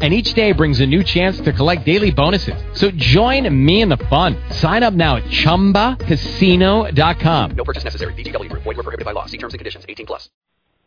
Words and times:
and 0.00 0.14
each 0.14 0.34
day 0.34 0.52
brings 0.52 0.80
a 0.80 0.86
new 0.86 1.02
chance 1.02 1.40
to 1.40 1.52
collect 1.52 1.84
daily 1.84 2.10
bonuses. 2.10 2.62
So 2.72 2.90
join 2.92 3.64
me 3.64 3.82
in 3.82 3.88
the 3.88 3.96
fun. 3.96 4.36
Sign 4.50 4.84
up 4.84 4.94
now 4.94 5.16
at 5.16 5.24
ChumbaCasino.com. 5.24 7.50
No 7.56 7.64
purchase 7.64 7.82
necessary. 7.82 8.14
VGW 8.14 8.48
Group. 8.48 8.62
Void 8.62 8.76
were 8.76 8.84
prohibited 8.84 9.04
by 9.04 9.10
law. 9.12 9.26
See 9.26 9.38
terms 9.38 9.54
and 9.54 9.58
conditions. 9.58 9.84
18 9.88 10.06
plus. 10.06 10.30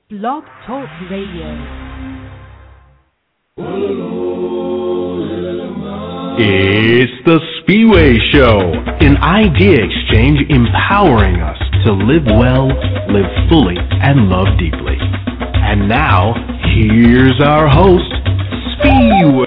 Blog 0.09 0.45
Talk 0.65 0.87
Radio. 1.09 1.57
It's 6.37 7.11
the 7.25 7.39
Spiwe 7.59 8.17
Show, 8.31 8.59
an 8.99 9.17
idea 9.17 9.83
exchange 9.83 10.39
empowering 10.49 11.41
us 11.41 11.57
to 11.85 11.93
live 11.93 12.23
well, 12.25 12.67
live 13.11 13.49
fully, 13.49 13.75
and 13.77 14.29
love 14.29 14.47
deeply. 14.57 14.97
And 14.99 15.87
now, 15.87 16.33
here's 16.73 17.39
our 17.41 17.67
host, 17.67 18.11
Spiwe. 18.81 19.45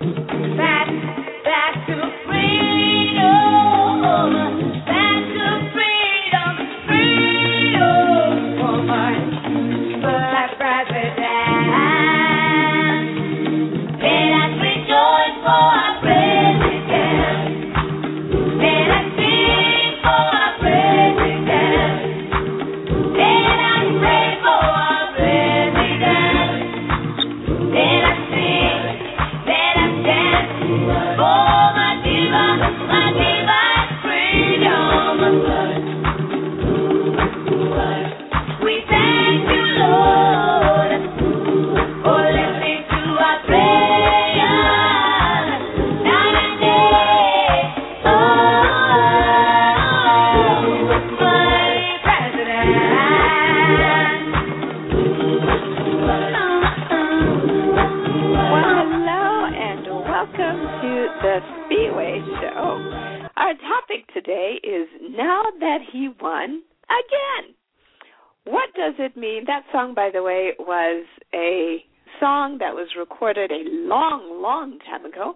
Recorded 73.25 73.51
a 73.51 73.71
long, 73.89 74.43
long 74.43 74.79
time 74.81 75.07
ago 75.07 75.35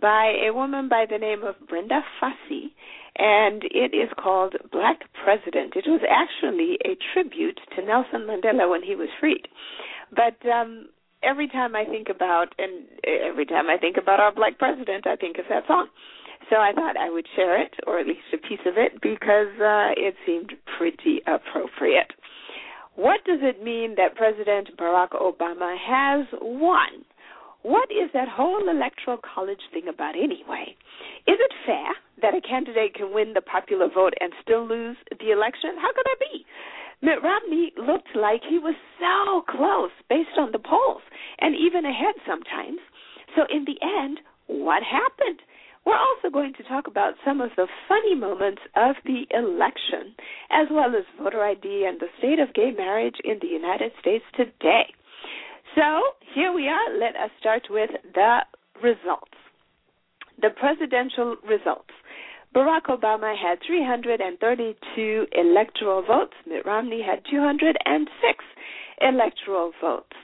by 0.00 0.32
a 0.46 0.54
woman 0.54 0.88
by 0.88 1.04
the 1.10 1.18
name 1.18 1.42
of 1.42 1.56
Brenda 1.68 2.00
Fassie, 2.18 2.72
and 3.16 3.64
it 3.64 3.94
is 3.94 4.08
called 4.18 4.54
Black 4.72 5.00
President. 5.22 5.74
It 5.76 5.84
was 5.86 6.00
actually 6.08 6.78
a 6.86 6.96
tribute 7.12 7.60
to 7.76 7.84
Nelson 7.84 8.26
Mandela 8.26 8.70
when 8.70 8.82
he 8.82 8.94
was 8.94 9.08
freed. 9.20 9.46
But 10.10 10.40
um, 10.48 10.88
every 11.22 11.48
time 11.48 11.76
I 11.76 11.84
think 11.84 12.08
about, 12.08 12.54
and 12.56 12.86
every 13.04 13.44
time 13.44 13.68
I 13.68 13.76
think 13.76 13.96
about 14.00 14.20
our 14.20 14.32
Black 14.32 14.58
President, 14.58 15.06
I 15.06 15.16
think 15.16 15.36
of 15.36 15.44
that 15.50 15.66
song. 15.66 15.88
So 16.48 16.56
I 16.56 16.72
thought 16.72 16.96
I 16.96 17.10
would 17.10 17.26
share 17.36 17.60
it, 17.60 17.74
or 17.86 17.98
at 17.98 18.06
least 18.06 18.32
a 18.32 18.38
piece 18.38 18.64
of 18.64 18.78
it, 18.78 19.02
because 19.02 19.52
uh, 19.60 19.92
it 19.98 20.14
seemed 20.24 20.54
pretty 20.78 21.20
appropriate. 21.26 22.12
What 22.94 23.20
does 23.26 23.40
it 23.42 23.62
mean 23.62 23.96
that 23.96 24.16
President 24.16 24.78
Barack 24.78 25.10
Obama 25.10 25.76
has 25.76 26.26
won? 26.40 27.04
What 27.68 27.92
is 27.92 28.08
that 28.14 28.32
whole 28.32 28.66
electoral 28.66 29.18
college 29.20 29.60
thing 29.70 29.88
about 29.92 30.16
anyway? 30.16 30.72
Is 31.28 31.36
it 31.36 31.52
fair 31.66 31.92
that 32.22 32.32
a 32.32 32.40
candidate 32.40 32.94
can 32.94 33.12
win 33.12 33.34
the 33.34 33.42
popular 33.42 33.90
vote 33.92 34.14
and 34.20 34.32
still 34.40 34.66
lose 34.66 34.96
the 35.20 35.32
election? 35.32 35.76
How 35.76 35.92
could 35.92 36.06
that 36.08 36.16
be? 36.32 36.46
Mitt 37.02 37.22
Romney 37.22 37.74
looked 37.76 38.16
like 38.16 38.40
he 38.40 38.58
was 38.58 38.74
so 38.96 39.44
close 39.52 39.92
based 40.08 40.40
on 40.40 40.52
the 40.52 40.58
polls 40.58 41.02
and 41.40 41.54
even 41.54 41.84
ahead 41.84 42.14
sometimes. 42.24 42.80
So, 43.36 43.44
in 43.52 43.66
the 43.68 43.76
end, 43.84 44.20
what 44.46 44.82
happened? 44.82 45.44
We're 45.84 46.00
also 46.00 46.32
going 46.32 46.54
to 46.54 46.62
talk 46.64 46.86
about 46.86 47.20
some 47.22 47.42
of 47.42 47.50
the 47.56 47.68
funny 47.86 48.14
moments 48.14 48.62
of 48.76 48.96
the 49.04 49.28
election, 49.36 50.16
as 50.48 50.68
well 50.70 50.96
as 50.96 51.04
voter 51.20 51.44
ID 51.44 51.84
and 51.84 52.00
the 52.00 52.08
state 52.16 52.38
of 52.38 52.54
gay 52.54 52.72
marriage 52.72 53.20
in 53.24 53.36
the 53.42 53.48
United 53.48 53.92
States 54.00 54.24
today. 54.34 54.88
So, 55.74 56.02
here 56.34 56.52
we 56.52 56.68
are. 56.68 56.96
Let 56.98 57.16
us 57.16 57.30
start 57.40 57.62
with 57.70 57.90
the 58.14 58.38
results. 58.82 59.32
The 60.40 60.50
presidential 60.50 61.36
results. 61.48 61.90
Barack 62.54 62.86
Obama 62.88 63.36
had 63.36 63.58
332 63.66 65.26
electoral 65.32 66.02
votes. 66.02 66.34
Mitt 66.46 66.64
Romney 66.64 67.02
had 67.02 67.22
206 67.30 68.44
electoral 69.00 69.72
votes. 69.80 70.16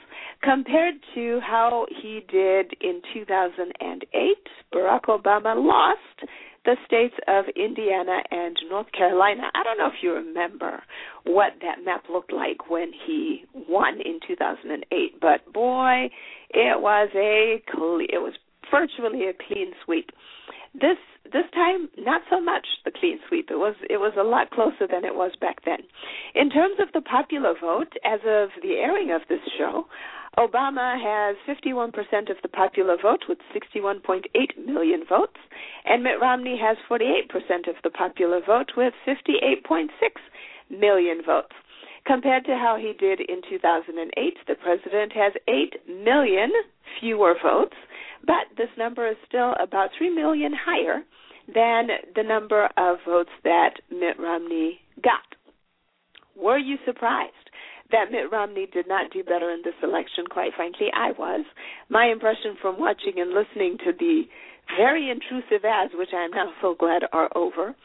Compared 0.43 0.95
to 1.15 1.41
how 1.41 1.87
he 2.03 2.25
did 2.31 2.73
in 2.81 3.03
2008, 3.13 4.37
Barack 4.75 5.05
Obama 5.05 5.55
lost 5.57 6.31
the 6.65 6.77
states 6.87 7.15
of 7.29 7.45
Indiana 7.57 8.23
and 8.31 8.57
North 8.71 8.91
Carolina. 8.93 9.51
I 9.55 9.63
don't 9.63 9.79
know 9.79 9.89
if 9.89 10.03
you 10.03 10.13
remember 10.13 10.83
what 11.25 11.53
that 11.63 11.85
map 11.85 12.05
looked 12.11 12.33
like 12.33 12.71
when 12.71 12.93
he 13.07 13.45
won 13.69 14.01
in 14.01 14.19
2008, 14.27 15.21
but 15.21 15.53
boy, 15.53 16.09
it 16.51 16.81
was 16.81 17.11
a 17.15 17.63
it 17.67 18.23
was 18.23 18.35
virtually 18.71 19.29
a 19.29 19.33
clean 19.47 19.73
sweep. 19.85 20.11
This 20.75 20.97
this 21.33 21.45
time 21.55 21.89
not 21.99 22.23
so 22.31 22.41
much 22.41 22.67
the 22.85 22.91
clean 22.91 23.19
sweep. 23.29 23.51
It 23.51 23.57
was 23.59 23.75
it 23.89 23.99
was 23.99 24.13
a 24.19 24.23
lot 24.23 24.51
closer 24.51 24.87
than 24.91 25.05
it 25.05 25.15
was 25.15 25.33
back 25.41 25.65
then. 25.65 25.81
In 26.35 26.51
terms 26.51 26.77
of 26.81 26.89
the 26.93 27.01
popular 27.01 27.55
vote, 27.61 27.93
as 28.05 28.21
of 28.27 28.51
the 28.63 28.77
airing 28.77 29.11
of 29.11 29.23
this 29.29 29.41
show, 29.59 29.87
Obama 30.39 30.99
has 31.01 31.37
51% 31.47 31.95
of 32.31 32.37
the 32.43 32.49
popular 32.49 32.97
vote 33.01 33.25
with 33.29 33.39
61.8 33.55 34.23
million 34.67 35.05
votes, 35.09 35.39
and 35.85 36.03
Mitt 36.03 36.21
Romney 36.21 36.59
has 36.61 36.77
48% 36.91 37.69
of 37.69 37.77
the 37.85 37.91
popular 37.91 38.41
vote 38.45 38.73
with 38.77 38.95
58.6 39.07 39.89
million 40.71 41.23
votes. 41.25 41.55
Compared 42.07 42.45
to 42.45 42.57
how 42.57 42.77
he 42.77 42.93
did 42.99 43.21
in 43.21 43.41
2008, 43.49 44.35
the 44.47 44.55
president 44.57 45.13
has 45.13 45.33
8 45.49 46.05
million 46.05 46.51
fewer 47.01 47.35
votes, 47.43 47.77
but 48.27 48.47
this 48.57 48.69
number 48.77 49.09
is 49.09 49.17
still 49.27 49.55
about 49.63 49.91
3 49.97 50.11
million 50.11 50.53
higher 50.53 51.03
than 51.47 51.89
the 52.15 52.23
number 52.23 52.69
of 52.77 52.99
votes 53.07 53.31
that 53.45 53.75
Mitt 53.91 54.19
Romney 54.19 54.81
got. 55.03 55.23
Were 56.37 56.59
you 56.59 56.77
surprised? 56.85 57.44
That 57.95 58.11
Mitt 58.11 58.33
Romney 58.33 58.67
did 58.67 58.89
not 58.89 59.13
do 59.13 59.23
better 59.23 59.51
in 59.51 59.63
this 59.65 59.79
election, 59.81 60.27
quite 60.29 60.53
frankly, 60.57 60.89
I 60.93 61.13
was. 61.13 61.47
My 61.89 62.07
impression 62.07 62.57
from 62.61 62.81
watching 62.81 63.15
and 63.19 63.31
listening 63.31 63.79
to 63.87 63.93
the 63.97 64.25
very 64.77 65.11
intrusive 65.11 65.65
ads, 65.65 65.93
which 65.95 66.09
I 66.13 66.25
am 66.25 66.33
now 66.33 66.51
so 66.61 66.75
glad 66.75 67.03
are 67.13 67.31
over, 67.37 67.77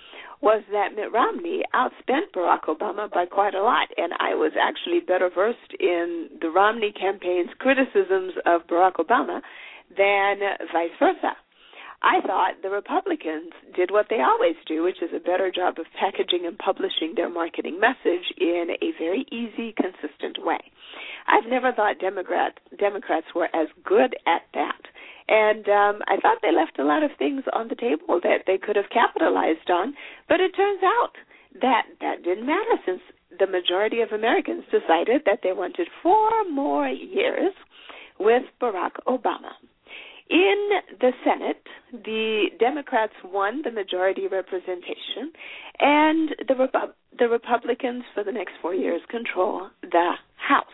was 0.41 0.63
that 0.71 0.95
Mitt 0.95 1.11
Romney 1.13 1.61
outspent 1.75 2.33
Barack 2.35 2.65
Obama 2.67 3.11
by 3.11 3.27
quite 3.27 3.53
a 3.53 3.61
lot. 3.61 3.89
And 3.97 4.13
I 4.19 4.33
was 4.33 4.53
actually 4.59 4.99
better 4.99 5.29
versed 5.29 5.75
in 5.79 6.29
the 6.41 6.49
Romney 6.49 6.91
campaign's 6.91 7.51
criticisms 7.59 8.33
of 8.47 8.65
Barack 8.65 8.93
Obama 8.93 9.41
than 9.95 10.39
vice 10.73 10.95
versa. 10.97 11.37
I 12.01 12.21
thought 12.21 12.61
the 12.61 12.69
Republicans 12.69 13.51
did 13.75 13.91
what 13.91 14.07
they 14.09 14.21
always 14.21 14.55
do, 14.65 14.83
which 14.83 15.01
is 15.01 15.09
a 15.13 15.19
better 15.19 15.51
job 15.51 15.79
of 15.79 15.85
packaging 15.99 16.45
and 16.45 16.57
publishing 16.57 17.13
their 17.15 17.29
marketing 17.29 17.79
message 17.79 18.31
in 18.37 18.71
a 18.81 18.91
very 18.97 19.25
easy, 19.31 19.73
consistent 19.75 20.39
way. 20.39 20.59
I've 21.27 21.49
never 21.49 21.73
thought 21.73 21.99
Democrat, 21.99 22.59
Democrats 22.77 23.27
were 23.35 23.49
as 23.53 23.67
good 23.83 24.15
at 24.25 24.43
that. 24.53 24.81
And 25.27 25.67
um, 25.67 26.01
I 26.07 26.17
thought 26.21 26.39
they 26.41 26.55
left 26.55 26.79
a 26.79 26.85
lot 26.85 27.03
of 27.03 27.11
things 27.19 27.43
on 27.53 27.67
the 27.67 27.75
table 27.75 28.19
that 28.23 28.43
they 28.47 28.57
could 28.57 28.77
have 28.77 28.89
capitalized 28.89 29.69
on, 29.69 29.93
but 30.27 30.39
it 30.39 30.55
turns 30.55 30.81
out 30.81 31.13
that 31.61 31.83
that 31.99 32.23
didn't 32.23 32.45
matter 32.45 32.79
since 32.85 33.01
the 33.37 33.45
majority 33.45 34.01
of 34.01 34.11
Americans 34.11 34.63
decided 34.71 35.23
that 35.25 35.39
they 35.43 35.53
wanted 35.53 35.87
four 36.01 36.49
more 36.49 36.87
years 36.87 37.53
with 38.19 38.43
Barack 38.61 38.97
Obama. 39.07 39.51
In 40.29 40.69
the 40.99 41.11
Senate, 41.23 41.63
the 41.91 42.49
Democrats 42.59 43.13
won 43.23 43.63
the 43.63 43.71
majority 43.71 44.27
representation, 44.27 45.33
and 45.79 46.35
the, 46.47 46.53
Repu- 46.53 46.93
the 47.17 47.27
Republicans 47.27 48.03
for 48.13 48.23
the 48.23 48.31
next 48.31 48.53
four 48.61 48.75
years 48.75 49.01
control 49.09 49.69
the 49.81 50.13
House. 50.35 50.65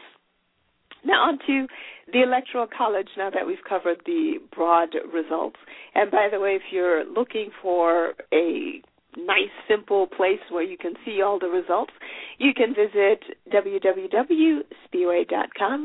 Now, 1.05 1.29
on 1.29 1.39
to 1.47 1.67
the 2.11 2.23
Electoral 2.23 2.67
College, 2.75 3.09
now 3.15 3.29
that 3.29 3.45
we've 3.45 3.63
covered 3.67 4.01
the 4.05 4.39
broad 4.53 4.89
results. 5.13 5.57
And 5.93 6.11
by 6.11 6.27
the 6.31 6.39
way, 6.39 6.55
if 6.55 6.63
you're 6.71 7.05
looking 7.05 7.51
for 7.61 8.13
a 8.33 8.81
nice, 9.17 9.51
simple 9.67 10.07
place 10.07 10.39
where 10.49 10.63
you 10.63 10.77
can 10.77 10.93
see 11.05 11.21
all 11.21 11.39
the 11.39 11.47
results, 11.47 11.93
you 12.37 12.53
can 12.53 12.73
visit 12.75 13.23
www.spiwe.com 13.51 14.67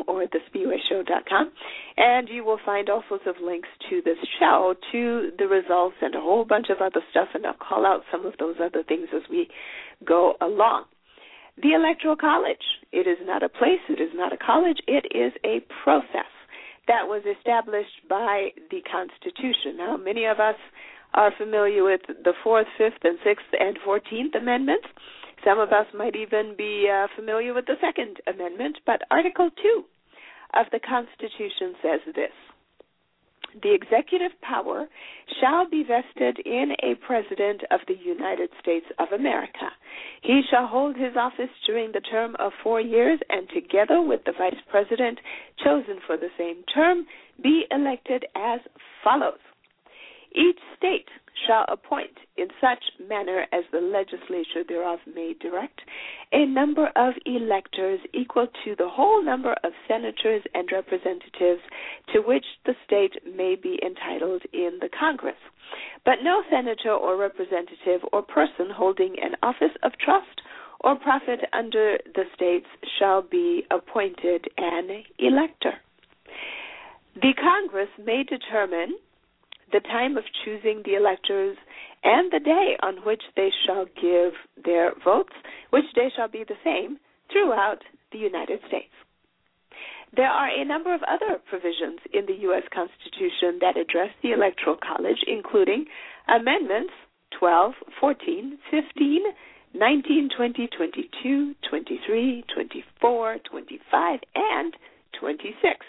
or 0.09 0.27
thespiweshow.com, 0.27 1.53
and 1.97 2.29
you 2.29 2.45
will 2.45 2.59
find 2.65 2.91
all 2.91 3.03
sorts 3.09 3.25
of 3.27 3.37
links 3.43 3.69
to 3.89 4.03
this 4.05 4.19
show, 4.39 4.75
to 4.93 5.31
the 5.39 5.47
results, 5.47 5.97
and 6.03 6.15
a 6.15 6.21
whole 6.21 6.45
bunch 6.45 6.69
of 6.71 6.81
other 6.81 7.01
stuff, 7.11 7.29
and 7.35 7.47
I'll 7.47 7.55
call 7.55 7.87
out 7.87 8.03
some 8.11 8.27
of 8.27 8.35
those 8.39 8.57
other 8.63 8.83
things 8.83 9.09
as 9.15 9.23
we 9.31 9.49
go 10.05 10.35
along. 10.41 10.85
The 11.63 11.73
Electoral 11.73 12.17
College. 12.17 12.57
It 12.93 13.07
is 13.07 13.19
not 13.23 13.43
a 13.43 13.49
place, 13.49 13.81
it 13.89 14.01
is 14.01 14.11
not 14.15 14.33
a 14.33 14.37
college, 14.37 14.79
it 14.87 15.07
is 15.15 15.33
a 15.45 15.61
process 15.85 16.31
that 16.89 17.07
was 17.07 17.23
established 17.23 18.09
by 18.09 18.49
the 18.71 18.81
Constitution. 18.83 19.77
Now, 19.77 19.97
many 19.97 20.25
of 20.25 20.41
us 20.41 20.57
are 21.15 21.33
familiar 21.37 21.85
with 21.85 22.03
the 22.07 22.35
Fourth, 22.43 22.67
Fifth, 22.79 23.03
and 23.05 23.19
Sixth 23.25 23.47
and 23.59 23.79
Fourteenth 23.85 24.35
Amendments. 24.35 24.87
Some 25.45 25.59
of 25.59 25.73
us 25.73 25.87
might 25.95 26.17
even 26.17 26.55
be 26.57 26.89
uh, 26.93 27.07
familiar 27.17 27.55
with 27.55 27.67
the 27.67 27.77
Second 27.81 28.19
Amendment, 28.27 28.79
but 28.87 29.03
Article 29.11 29.51
2 29.63 29.85
of 30.55 30.67
the 30.73 30.81
Constitution 30.81 31.75
says 31.83 32.01
this 32.15 32.33
The 33.63 33.73
executive 33.73 34.39
power 34.43 34.87
shall 35.41 35.69
be 35.69 35.83
vested 35.83 36.39
in 36.45 36.73
a 36.83 36.95
President 37.07 37.63
of 37.71 37.81
the 37.89 37.97
United 37.97 38.51
States 38.61 38.87
of 38.99 39.09
America. 39.13 39.73
He 40.23 40.43
shall 40.51 40.67
hold 40.67 40.97
his 40.97 41.17
office 41.17 41.51
during 41.67 41.93
the 41.93 42.01
term 42.01 42.37
of 42.39 42.53
four 42.63 42.81
years, 42.81 43.21
and 43.31 43.49
together 43.49 44.03
with 44.03 44.21
the 44.27 44.33
Vice 44.37 44.61
President 44.69 45.19
chosen 45.65 46.01
for 46.07 46.17
the 46.17 46.31
same 46.37 46.63
term, 46.75 47.07
be 47.43 47.65
elected 47.71 48.27
as 48.37 48.61
follows. 49.03 49.41
Each 50.33 50.59
state 50.77 51.09
shall 51.47 51.65
appoint 51.69 52.17
in 52.37 52.49
such 52.61 52.83
manner 53.09 53.47
as 53.53 53.65
the 53.73 53.81
legislature 53.81 54.63
thereof 54.67 55.01
may 55.13 55.35
direct 55.35 55.81
a 56.33 56.47
number 56.47 56.91
of 56.97 57.15
electors 57.27 58.01
equal 58.13 58.47
to 58.65 58.77
the 58.77 58.89
whole 58.89 59.23
number 59.23 59.55
of 59.65 59.73
senators 59.89 60.43
and 60.55 60.71
representatives 60.71 61.63
to 62.13 62.21
which 62.21 62.45
the 62.67 62.75
state 62.85 63.15
may 63.37 63.57
be 63.57 63.81
entitled 63.85 64.43
in 64.53 64.79
the 64.81 64.89
Congress. 64.89 65.39
But 66.05 66.23
no 66.23 66.43
senator 66.51 66.93
or 66.93 67.17
representative 67.17 68.03
or 68.13 68.23
person 68.23 68.71
holding 68.71 69.17
an 69.21 69.37
office 69.43 69.77
of 69.83 69.93
trust 69.99 70.43
or 70.81 70.97
profit 70.97 71.41
under 71.53 71.99
the 72.15 72.25
states 72.35 72.67
shall 72.99 73.23
be 73.23 73.65
appointed 73.71 74.49
an 74.57 75.05
elector. 75.19 75.75
The 77.15 77.35
Congress 77.35 77.91
may 77.99 78.23
determine 78.23 78.97
the 79.73 79.81
time 79.81 80.17
of 80.17 80.25
choosing 80.45 80.83
the 80.85 80.95
electors, 80.95 81.57
and 82.03 82.33
the 82.33 82.41
day 82.41 82.77
on 82.83 82.97
which 83.05 83.23
they 83.37 83.51
shall 83.67 83.87
give 84.01 84.33
their 84.65 84.93
votes, 85.05 85.35
which 85.71 85.85
day 85.95 86.11
shall 86.17 86.29
be 86.29 86.45
the 86.45 86.59
same 86.65 86.99
throughout 87.31 87.83
the 88.13 88.19
United 88.19 88.61
States. 88.69 88.93
There 90.17 90.27
are 90.29 90.49
a 90.49 90.65
number 90.65 90.93
of 90.93 91.03
other 91.05 91.39
provisions 91.49 92.01
in 92.13 92.27
the 92.27 92.43
U.S. 92.51 92.65
Constitution 92.75 93.59
that 93.61 93.77
address 93.77 94.11
the 94.23 94.33
Electoral 94.33 94.77
College, 94.77 95.23
including 95.27 95.85
Amendments 96.27 96.93
12, 97.39 97.75
14, 98.01 98.59
15, 98.71 99.23
19, 99.75 100.29
20, 100.37 100.69
22, 100.77 101.55
23, 101.71 102.45
24, 102.53 103.37
25, 103.49 104.21
and 104.35 104.75
26. 105.21 105.87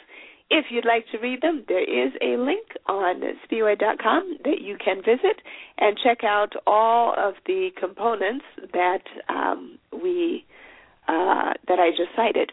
If 0.54 0.66
you'd 0.70 0.86
like 0.86 1.06
to 1.14 1.18
read 1.18 1.42
them, 1.42 1.64
there 1.70 1.80
is 1.82 2.12
a 2.22 2.36
link 2.36 2.68
on 2.86 3.22
Spiwe.com 3.48 4.38
that 4.44 4.60
you 4.60 4.76
can 4.84 4.98
visit 4.98 5.42
and 5.78 5.98
check 6.04 6.26
out 6.26 6.52
all 6.68 7.16
of 7.18 7.36
the 7.46 7.70
components 7.80 8.44
that 8.74 9.04
um, 9.30 9.80
we 9.94 10.46
uh, 11.08 11.54
that 11.70 11.80
I 11.80 11.92
just 11.92 12.12
cited. 12.18 12.52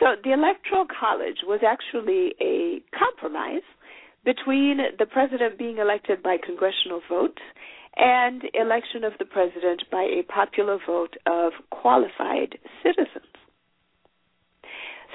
So 0.00 0.16
the 0.24 0.32
Electoral 0.32 0.86
College 0.88 1.38
was 1.46 1.60
actually 1.64 2.34
a 2.40 2.82
compromise 2.98 3.62
between 4.24 4.78
the 4.98 5.06
president 5.06 5.56
being 5.56 5.78
elected 5.78 6.24
by 6.24 6.36
congressional 6.44 7.00
vote 7.08 7.38
and 7.96 8.42
election 8.54 9.04
of 9.04 9.12
the 9.20 9.24
president 9.24 9.84
by 9.92 10.02
a 10.02 10.24
popular 10.24 10.78
vote 10.84 11.16
of 11.26 11.52
qualified 11.70 12.58
citizens. 12.82 13.30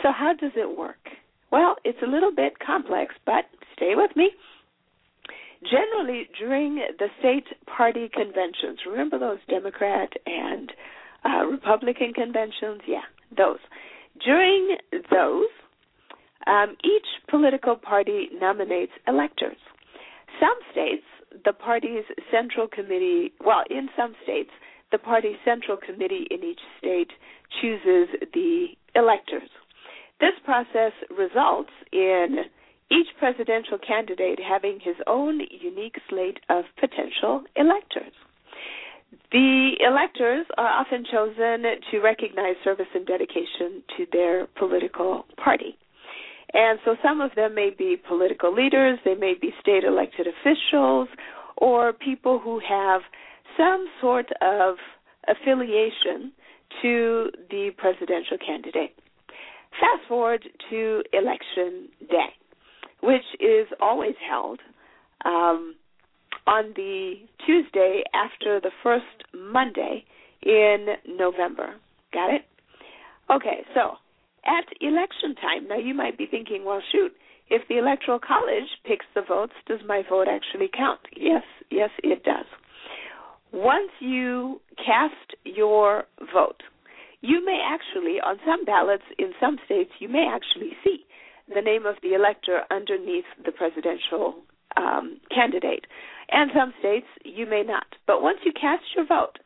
So 0.02 0.14
how 0.18 0.34
does 0.40 0.52
it 0.56 0.78
work? 0.78 1.10
Well, 1.56 1.78
it's 1.86 2.00
a 2.04 2.06
little 2.06 2.36
bit 2.36 2.60
complex, 2.60 3.16
but 3.26 3.46
stay 3.78 3.94
with 3.96 4.14
me. 4.18 4.32
Generally, 5.64 6.28
during 6.38 6.84
the 7.00 7.08
state 7.20 7.46
party 7.66 8.10
conventions, 8.14 8.80
remember 8.86 9.18
those 9.18 9.38
Democrat 9.48 10.10
and 10.26 10.74
uh, 11.24 11.46
Republican 11.46 12.12
conventions? 12.12 12.82
Yeah, 12.86 13.08
those. 13.38 13.60
During 14.22 14.76
those, 15.10 15.48
um, 16.46 16.76
each 16.84 17.08
political 17.30 17.78
party 17.78 18.28
nominates 18.34 18.92
electors. 19.08 19.56
Some 20.42 20.60
states, 20.74 21.06
the 21.46 21.54
party's 21.54 22.04
central 22.30 22.68
committee, 22.68 23.32
well, 23.40 23.64
in 23.70 23.88
some 23.96 24.14
states, 24.24 24.52
the 24.92 24.98
party's 24.98 25.38
central 25.46 25.78
committee 25.78 26.28
in 26.30 26.44
each 26.44 26.60
state 26.80 27.12
chooses 27.62 28.10
the 28.34 28.68
electors. 28.94 29.50
This 30.26 30.40
process 30.44 30.92
results 31.16 31.70
in 31.94 32.46
each 32.90 33.06
presidential 33.20 33.78
candidate 33.78 34.40
having 34.40 34.80
his 34.82 34.96
own 35.06 35.40
unique 35.52 35.98
slate 36.10 36.40
of 36.50 36.66
potential 36.80 37.44
electors. 37.56 38.12
The 39.32 39.74
electors 39.86 40.48
are 40.58 40.82
often 40.82 41.06
chosen 41.12 41.62
to 41.92 42.00
recognize 42.00 42.56
service 42.64 42.88
and 42.96 43.06
dedication 43.06 43.84
to 43.98 44.08
their 44.12 44.48
political 44.58 45.28
party. 45.38 45.78
And 46.54 46.80
so 46.86 46.96
some 47.04 47.22
of 47.22 47.30
them 47.36 47.54
may 47.54 47.70
be 47.70 47.96
political 47.96 48.52
leaders, 48.52 48.98
they 49.06 49.14
may 49.14 49.36
be 49.40 49.54
state 49.62 49.84
elected 49.84 50.26
officials, 50.26 51.08
or 51.58 51.94
people 51.94 52.40
who 52.40 52.60
have 52.68 53.02
some 53.56 53.86
sort 54.02 54.32
of 54.42 54.78
affiliation 55.28 56.32
to 56.82 57.30
the 57.52 57.70
presidential 57.78 58.40
candidate. 58.44 58.96
Fast 59.80 60.08
forward 60.08 60.44
to 60.70 61.04
election 61.14 61.90
day, 62.10 62.30
which 63.02 63.26
is 63.40 63.68
always 63.82 64.16
held 64.28 64.60
um, 65.26 65.76
on 66.48 66.74
the 66.76 67.16
Tuesday 67.46 68.04
after 68.14 68.60
the 68.60 68.72
first 68.84 69.06
Monday 69.34 70.06
in 70.44 70.88
November. 71.08 71.76
Got 72.14 72.34
it? 72.36 72.42
Okay, 73.30 73.66
so 73.74 73.94
at 74.46 74.66
election 74.80 75.36
time, 75.36 75.68
now 75.68 75.78
you 75.78 75.94
might 75.94 76.18
be 76.18 76.28
thinking, 76.30 76.64
well, 76.64 76.82
shoot, 76.92 77.12
if 77.50 77.68
the 77.68 77.78
Electoral 77.78 78.20
College 78.20 78.70
picks 78.86 79.06
the 79.14 79.22
votes, 79.28 79.54
does 79.68 79.80
my 79.88 80.04
vote 80.10 80.28
actually 80.30 80.70
count? 80.76 81.00
Yes, 81.16 81.44
yes, 81.70 81.90
it 82.04 82.24
does. 82.24 82.46
Once 83.52 83.92
you 84.00 84.62
cast 84.78 85.36
your 85.44 86.06
vote, 86.34 86.62
you 87.22 87.44
may 87.46 87.62
actually, 87.64 88.20
on 88.22 88.38
some 88.46 88.66
ballots 88.66 89.04
in 89.18 89.32
some 89.40 89.58
states, 89.66 89.92
you 90.00 90.10
may 90.10 90.28
actually 90.32 90.72
see 90.84 91.06
the 91.54 91.62
name 91.62 91.86
of 91.86 91.96
the 92.02 92.14
elector 92.14 92.62
underneath 92.72 93.26
the 93.46 93.52
presidential 93.52 94.36
um, 94.78 95.20
candidate. 95.34 95.86
And 96.32 96.52
some 96.56 96.74
states 96.80 97.08
you 97.24 97.46
may 97.46 97.64
not. 97.64 97.86
But 98.08 98.22
once 98.22 98.40
you 98.44 98.52
cast 98.52 98.84
your 98.96 99.06
vote, 99.06 99.38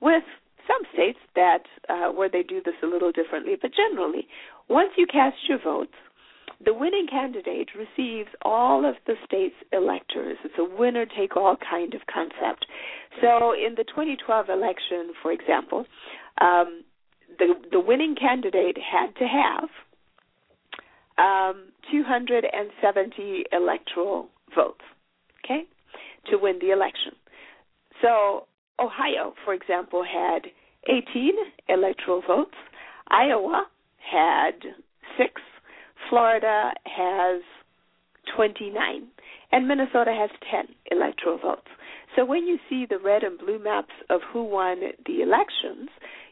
with 0.00 0.24
some 0.66 0.82
states 0.92 1.18
that 1.34 1.64
uh, 1.88 2.12
where 2.12 2.28
they 2.28 2.42
do 2.42 2.60
this 2.64 2.74
a 2.82 2.86
little 2.86 3.10
differently, 3.10 3.54
but 3.60 3.70
generally, 3.74 4.28
once 4.68 4.90
you 4.96 5.06
cast 5.06 5.36
your 5.48 5.58
votes, 5.62 5.94
the 6.64 6.74
winning 6.74 7.06
candidate 7.08 7.68
receives 7.76 8.28
all 8.42 8.84
of 8.84 8.96
the 9.06 9.14
state's 9.24 9.54
electors. 9.72 10.36
It's 10.44 10.58
a 10.58 10.76
winner 10.76 11.06
take 11.06 11.36
all 11.36 11.56
kind 11.56 11.94
of 11.94 12.00
concept. 12.12 12.66
So 13.20 13.52
in 13.52 13.74
the 13.76 13.84
2012 13.84 14.48
election, 14.48 15.12
for 15.22 15.30
example, 15.30 15.86
um, 16.40 16.82
the 17.38 17.54
the 17.70 17.80
winning 17.80 18.14
candidate 18.14 18.76
had 18.78 19.14
to 19.16 19.26
have 19.26 19.68
um, 21.18 21.64
270 21.90 23.44
electoral 23.52 24.28
votes, 24.54 24.84
okay, 25.44 25.62
to 26.30 26.36
win 26.36 26.58
the 26.60 26.70
election. 26.70 27.12
So 28.02 28.46
Ohio, 28.78 29.34
for 29.44 29.54
example, 29.54 30.04
had 30.04 30.42
18 30.88 31.32
electoral 31.68 32.22
votes. 32.26 32.54
Iowa 33.08 33.66
had 33.98 34.60
six. 35.16 35.40
Florida 36.08 36.72
has 36.84 37.42
29. 38.36 39.08
And 39.50 39.66
Minnesota 39.66 40.14
has 40.16 40.30
10 40.50 40.68
electoral 40.90 41.38
votes. 41.38 41.68
So 42.14 42.24
when 42.24 42.46
you 42.46 42.58
see 42.68 42.86
the 42.88 42.98
red 42.98 43.22
and 43.22 43.38
blue 43.38 43.62
maps 43.62 43.94
of 44.10 44.20
who 44.32 44.44
won 44.44 44.80
the 45.06 45.22
elections, 45.22 45.88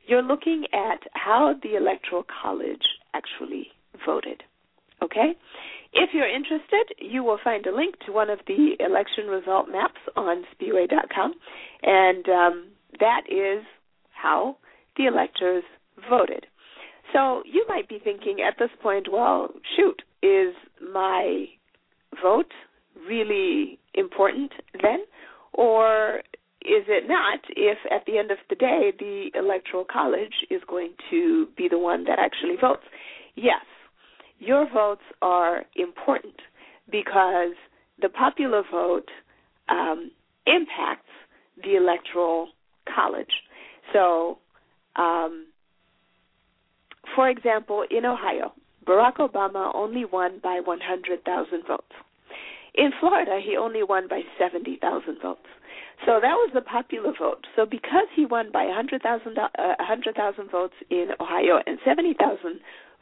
you're 0.07 0.23
looking 0.23 0.65
at 0.73 1.01
how 1.13 1.55
the 1.63 1.77
Electoral 1.77 2.25
College 2.43 2.83
actually 3.15 3.69
voted. 4.05 4.43
Okay? 5.03 5.33
If 5.93 6.11
you're 6.13 6.29
interested, 6.29 6.95
you 6.99 7.23
will 7.23 7.39
find 7.43 7.67
a 7.67 7.75
link 7.75 7.97
to 8.07 8.13
one 8.13 8.31
of 8.31 8.41
the 8.47 8.77
election 8.81 9.27
result 9.27 9.69
maps 9.71 10.01
on 10.17 10.45
Spiwe.com, 10.55 11.33
and 11.83 12.29
um, 12.29 12.67
that 13.01 13.23
is 13.29 13.65
how 14.13 14.57
the 14.97 15.07
electors 15.07 15.65
voted. 16.09 16.47
So 17.13 17.43
you 17.45 17.65
might 17.69 17.89
be 17.89 17.99
thinking 18.03 18.39
at 18.47 18.59
this 18.59 18.71
point, 18.83 19.09
well, 19.11 19.49
shoot, 19.77 20.03
is 20.23 20.55
my 20.93 21.47
vote 22.23 22.53
really 23.09 23.79
important 23.95 24.53
then? 24.83 25.05
Or 25.53 26.21
is 26.67 26.85
it 26.89 27.07
not 27.07 27.41
if 27.51 27.79
at 27.93 28.05
the 28.07 28.19
end 28.19 28.31
of 28.31 28.39
the 28.51 28.57
day 28.57 28.93
the 28.99 29.31
electoral 29.35 29.85
college 29.85 30.35
is 30.51 30.61
going 30.69 30.93
to 31.11 31.47
be 31.57 31.69
the 31.69 31.79
one 31.79 32.05
that 32.05 32.19
actually 32.19 32.57
votes? 32.61 32.83
Yes, 33.37 33.65
your 34.39 34.69
votes 34.73 35.03
are 35.23 35.65
important 35.77 36.35
because 36.91 37.55
the 38.03 38.09
popular 38.09 38.63
vote 38.71 39.09
um, 39.69 40.11
impacts 40.47 41.11
the 41.63 41.77
electoral 41.77 42.49
college. 42.93 43.33
So, 43.93 44.39
um, 44.97 45.47
for 47.15 47.29
example, 47.29 47.85
in 47.91 48.05
Ohio, 48.05 48.53
Barack 48.87 49.17
Obama 49.17 49.73
only 49.75 50.05
won 50.05 50.41
by 50.43 50.61
100,000 50.65 51.63
votes. 51.67 51.83
In 52.75 52.91
Florida, 53.01 53.41
he 53.43 53.57
only 53.57 53.83
won 53.83 54.07
by 54.09 54.23
70,000 54.39 55.19
votes. 55.23 55.41
So 56.05 56.21
that 56.21 56.37
was 56.37 56.51
the 56.55 56.61
popular 56.61 57.13
vote. 57.19 57.47
So 57.57 57.65
because 57.65 58.07
he 58.15 58.27
won 58.27 58.51
by 58.53 58.65
100,000 58.65 59.39
uh, 59.39 59.49
100,000 59.79 60.51
votes 60.51 60.75
in 60.91 61.09
Ohio 61.21 61.59
and 61.67 61.79
70,000 61.85 62.61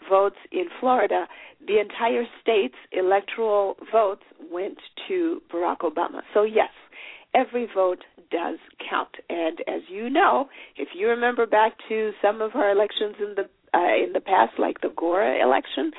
votes 0.09 0.37
in 0.53 0.67
Florida, 0.81 1.27
the 1.67 1.81
entire 1.81 2.25
state's 2.41 2.77
electoral 2.93 3.77
votes 3.91 4.23
went 4.51 4.79
to 5.09 5.43
Barack 5.53 5.79
Obama. 5.79 6.21
So 6.33 6.45
yes, 6.45 6.71
every 7.35 7.69
vote 7.75 8.05
does 8.31 8.59
count. 8.89 9.17
And 9.29 9.61
as 9.67 9.83
you 9.89 10.09
know, 10.09 10.49
if 10.77 10.89
you 10.95 11.09
remember 11.09 11.47
back 11.47 11.73
to 11.89 12.13
some 12.23 12.41
of 12.41 12.55
our 12.55 12.71
elections 12.71 13.17
in 13.19 13.35
the 13.37 13.49
uh, 13.77 14.05
in 14.07 14.13
the 14.13 14.21
past, 14.21 14.53
like 14.57 14.81
the 14.83 14.93
Gore 14.97 15.37
election, 15.37 15.91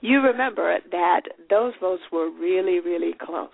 you 0.00 0.20
remember 0.22 0.78
that 0.90 1.22
those 1.50 1.74
votes 1.78 2.02
were 2.10 2.30
really, 2.30 2.80
really 2.80 3.12
close. 3.20 3.50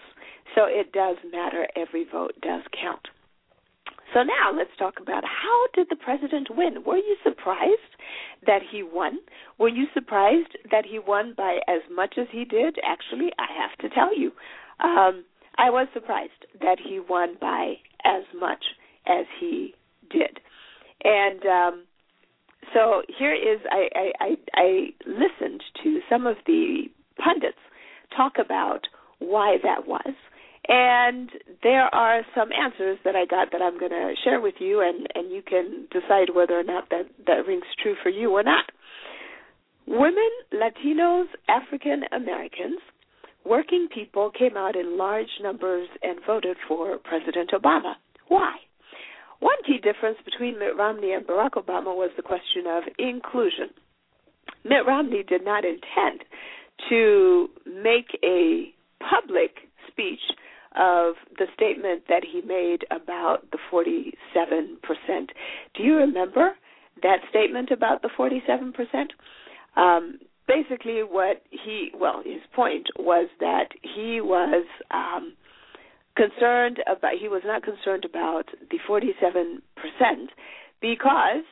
So 0.55 0.65
it 0.65 0.93
does 0.93 1.17
matter. 1.31 1.67
Every 1.77 2.05
vote 2.11 2.33
does 2.41 2.63
count. 2.81 3.09
So 4.15 4.23
now 4.23 4.57
let's 4.57 4.71
talk 4.79 4.95
about 5.01 5.25
how 5.25 5.67
did 5.75 5.89
the 5.91 5.97
president 5.97 6.49
win? 6.51 6.85
Were 6.87 6.97
you 6.97 7.17
surprised 7.23 7.97
that 8.47 8.63
he 8.71 8.83
won? 8.83 9.19
Were 9.59 9.69
you 9.69 9.87
surprised 9.93 10.57
that 10.71 10.87
he 10.87 10.99
won 10.99 11.35
by 11.37 11.59
as 11.69 11.83
much 11.91 12.15
as 12.17 12.27
he 12.31 12.45
did? 12.45 12.79
Actually, 12.87 13.31
I 13.39 13.47
have 13.61 13.77
to 13.81 13.95
tell 13.95 14.17
you, 14.17 14.33
um, 14.81 15.25
I 15.59 15.71
was 15.71 15.89
surprised 15.93 16.47
that 16.61 16.79
he 16.79 17.01
won 17.01 17.37
by 17.41 17.75
as 18.05 18.23
much 18.39 18.65
as 19.07 19.27
he 19.41 19.75
did. 20.11 20.41
And 21.03 21.45
um, 21.45 21.85
so 22.73 23.03
here 23.19 23.35
is 23.35 23.61
I, 23.71 23.89
I, 23.95 24.13
I, 24.21 24.37
I 24.55 24.87
listened 25.07 25.63
to 25.83 26.01
some 26.09 26.27
of 26.27 26.37
the 26.47 26.85
pundits 27.19 27.59
talk 28.17 28.35
about 28.39 28.87
why 29.19 29.57
that 29.63 29.87
was. 29.87 30.15
And 30.69 31.31
there 31.63 31.95
are 31.95 32.23
some 32.35 32.49
answers 32.53 32.99
that 33.05 33.15
I 33.15 33.25
got 33.25 33.53
that 33.53 33.63
I'm 33.63 33.79
going 33.79 33.93
to 33.93 34.15
share 34.25 34.41
with 34.41 34.55
you, 34.59 34.81
and, 34.81 35.07
and 35.15 35.31
you 35.31 35.43
can 35.43 35.87
decide 35.93 36.35
whether 36.35 36.59
or 36.59 36.65
not 36.65 36.91
that, 36.91 37.05
that 37.27 37.47
rings 37.47 37.65
true 37.83 37.95
for 38.03 38.09
you 38.09 38.33
or 38.33 38.43
not. 38.43 38.65
Women, 39.87 40.31
Latinos, 40.53 41.27
African 41.49 42.03
Americans, 42.13 42.81
working 43.45 43.87
people 43.95 44.33
came 44.37 44.57
out 44.57 44.75
in 44.75 44.99
large 44.99 45.29
numbers 45.41 45.89
and 46.03 46.19
voted 46.27 46.57
for 46.67 46.99
President 46.99 47.51
Obama. 47.53 47.95
Why? 48.27 48.57
One 49.39 49.57
key 49.65 49.79
difference 49.79 50.19
between 50.25 50.59
Mitt 50.59 50.77
Romney 50.77 51.13
and 51.13 51.25
Barack 51.25 51.53
Obama 51.53 51.95
was 51.95 52.11
the 52.17 52.23
question 52.23 52.67
of 52.67 52.83
inclusion. 52.99 53.71
Mitt 54.65 54.85
Romney 54.85 55.23
did 55.23 55.45
not 55.45 55.65
intend 55.65 56.25
to 56.89 57.49
make 57.65 58.19
a 58.25 58.73
public 58.99 59.53
speech 59.89 60.21
of 60.77 61.15
the 61.39 61.47
statement 61.55 62.05
that 62.09 62.23
he 62.25 62.41
made 62.43 62.85
about 62.91 63.51
the 63.51 63.59
47%. 63.73 64.13
Do 65.75 65.83
you 65.83 65.97
remember 65.97 66.53
that 67.03 67.19
statement 67.31 67.71
about 67.71 68.03
the 68.03 68.11
47%? 68.19 68.73
Um, 69.77 70.19
basically, 70.47 71.01
what 71.03 71.43
he, 71.51 71.91
well, 71.99 72.23
his 72.25 72.43
point 72.55 72.87
was 72.99 73.29
that 73.41 73.69
he 73.83 74.21
was 74.21 74.67
um, 74.91 75.35
concerned 76.17 76.79
about, 76.87 77.13
he 77.21 77.29
was 77.29 77.43
not 77.45 77.63
concerned 77.63 78.05
about 78.05 78.47
the 78.71 78.79
47% 78.89 79.61
because 80.81 81.45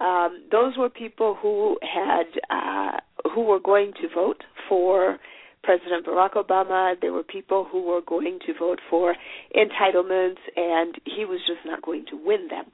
um, 0.00 0.44
those 0.50 0.76
were 0.76 0.90
people 0.90 1.36
who 1.40 1.78
had, 1.82 2.26
uh, 2.50 2.98
who 3.34 3.42
were 3.42 3.60
going 3.60 3.92
to 4.00 4.08
vote 4.14 4.42
for 4.68 5.18
President 5.62 6.06
Barack 6.06 6.34
Obama. 6.34 6.94
There 7.00 7.12
were 7.12 7.22
people 7.22 7.66
who 7.70 7.82
were 7.82 8.00
going 8.00 8.38
to 8.46 8.52
vote 8.58 8.80
for 8.90 9.14
entitlements, 9.54 10.38
and 10.56 10.96
he 11.04 11.24
was 11.24 11.40
just 11.46 11.60
not 11.64 11.82
going 11.82 12.04
to 12.10 12.16
win 12.16 12.48
them. 12.48 12.64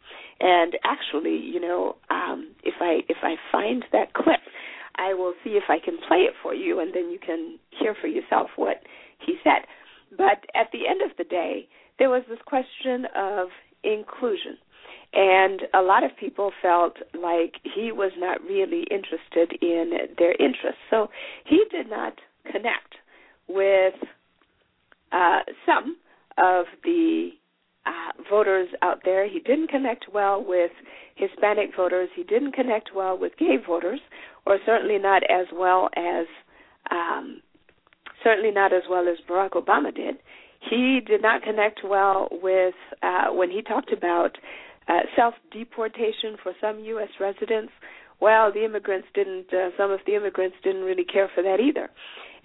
And 0.40 0.74
actually, 0.84 1.36
you 1.36 1.60
know, 1.60 1.96
um, 2.10 2.50
if 2.64 2.74
I 2.80 3.00
if 3.08 3.18
I 3.22 3.36
find 3.52 3.84
that 3.92 4.14
clip, 4.14 4.40
I 4.96 5.14
will 5.14 5.34
see 5.44 5.50
if 5.50 5.64
I 5.68 5.78
can 5.78 5.98
play 6.08 6.18
it 6.18 6.34
for 6.42 6.54
you, 6.54 6.80
and 6.80 6.94
then 6.94 7.10
you 7.10 7.18
can 7.18 7.58
hear 7.70 7.94
for 8.00 8.08
yourself 8.08 8.48
what 8.56 8.82
he 9.24 9.36
said. 9.44 9.66
But 10.16 10.46
at 10.54 10.68
the 10.72 10.88
end 10.88 11.02
of 11.02 11.16
the 11.16 11.24
day, 11.24 11.68
there 11.98 12.10
was 12.10 12.22
this 12.28 12.38
question 12.46 13.06
of 13.14 13.48
inclusion. 13.84 14.56
And 15.12 15.62
a 15.72 15.80
lot 15.80 16.04
of 16.04 16.10
people 16.18 16.52
felt 16.60 16.96
like 17.14 17.54
he 17.62 17.92
was 17.92 18.12
not 18.18 18.42
really 18.42 18.84
interested 18.90 19.56
in 19.62 19.92
their 20.18 20.32
interests. 20.32 20.80
So 20.90 21.08
he 21.46 21.64
did 21.70 21.88
not 21.88 22.14
connect 22.52 22.94
with 23.48 23.94
uh, 25.12 25.40
some 25.66 25.96
of 26.36 26.66
the 26.84 27.30
uh, 27.86 28.22
voters 28.30 28.68
out 28.82 29.00
there. 29.04 29.28
He 29.28 29.40
didn't 29.40 29.68
connect 29.68 30.06
well 30.12 30.44
with 30.44 30.70
Hispanic 31.16 31.70
voters. 31.76 32.08
He 32.14 32.22
didn't 32.22 32.52
connect 32.52 32.90
well 32.94 33.18
with 33.18 33.36
gay 33.38 33.56
voters, 33.64 34.00
or 34.46 34.58
certainly 34.64 34.98
not 34.98 35.22
as 35.24 35.46
well 35.52 35.88
as 35.96 36.26
um, 36.90 37.40
certainly 38.22 38.50
not 38.50 38.72
as 38.72 38.82
well 38.88 39.08
as 39.08 39.16
Barack 39.28 39.50
Obama 39.50 39.94
did. 39.94 40.16
He 40.60 41.00
did 41.06 41.22
not 41.22 41.42
connect 41.42 41.80
well 41.84 42.28
with 42.30 42.74
uh, 43.02 43.26
when 43.32 43.50
he 43.50 43.62
talked 43.62 43.92
about 43.92 44.36
uh, 44.88 45.00
self 45.16 45.34
deportation 45.52 46.36
for 46.42 46.52
some 46.60 46.80
U.S. 46.80 47.10
residents. 47.20 47.72
Well, 48.20 48.52
the 48.52 48.64
immigrants 48.64 49.06
didn't. 49.14 49.52
Uh, 49.52 49.70
some 49.76 49.90
of 49.90 50.00
the 50.06 50.16
immigrants 50.16 50.56
didn't 50.64 50.82
really 50.82 51.04
care 51.04 51.30
for 51.34 51.42
that 51.42 51.60
either. 51.60 51.90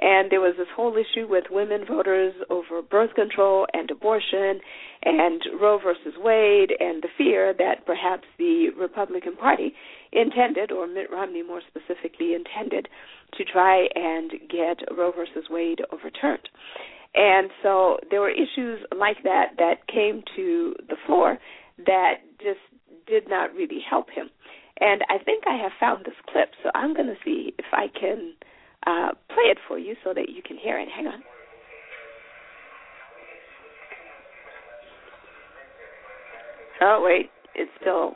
And 0.05 0.29
there 0.29 0.41
was 0.41 0.55
this 0.57 0.67
whole 0.75 0.97
issue 0.97 1.27
with 1.29 1.45
women 1.49 1.85
voters 1.87 2.33
over 2.49 2.81
birth 2.81 3.15
control 3.15 3.65
and 3.73 3.89
abortion 3.89 4.59
and 5.01 5.41
Roe 5.61 5.79
versus 5.81 6.13
Wade 6.17 6.73
and 6.77 7.01
the 7.01 7.07
fear 7.17 7.53
that 7.57 7.85
perhaps 7.85 8.25
the 8.37 8.67
Republican 8.77 9.37
Party 9.37 9.73
intended, 10.11 10.73
or 10.73 10.87
Mitt 10.87 11.09
Romney 11.09 11.41
more 11.41 11.61
specifically 11.65 12.33
intended, 12.33 12.89
to 13.37 13.45
try 13.45 13.87
and 13.95 14.31
get 14.49 14.83
Roe 14.91 15.13
versus 15.13 15.45
Wade 15.49 15.79
overturned. 15.93 16.49
And 17.15 17.49
so 17.61 17.97
there 18.11 18.19
were 18.19 18.29
issues 18.29 18.83
like 18.93 19.23
that 19.23 19.53
that 19.57 19.87
came 19.87 20.21
to 20.35 20.75
the 20.89 20.97
floor 21.05 21.37
that 21.85 22.15
just 22.39 22.59
did 23.07 23.29
not 23.29 23.53
really 23.55 23.79
help 23.89 24.09
him. 24.09 24.29
And 24.81 25.01
I 25.09 25.23
think 25.23 25.45
I 25.47 25.55
have 25.55 25.71
found 25.79 26.03
this 26.03 26.19
clip, 26.29 26.49
so 26.61 26.71
I'm 26.75 26.93
going 26.93 27.07
to 27.07 27.15
see 27.23 27.53
if 27.57 27.65
I 27.71 27.87
can 27.87 28.33
uh, 28.85 29.09
play 29.29 29.49
it 29.49 29.57
for 29.67 29.77
you 29.77 29.95
so 30.03 30.13
that 30.13 30.29
you 30.29 30.41
can 30.41 30.57
hear 30.57 30.79
it. 30.79 30.87
Hang 30.89 31.07
on. 31.07 31.23
Oh, 36.81 37.01
wait. 37.05 37.29
It's 37.55 37.71
still. 37.79 38.13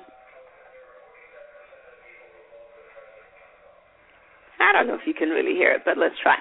I 4.60 4.74
don't 4.74 4.88
know 4.88 4.96
if 4.96 5.08
you 5.08 5.14
can 5.14 5.30
really 5.30 5.54
hear 5.54 5.72
it, 5.72 5.82
but 5.86 5.98
let's 5.98 6.16
try. 6.22 6.36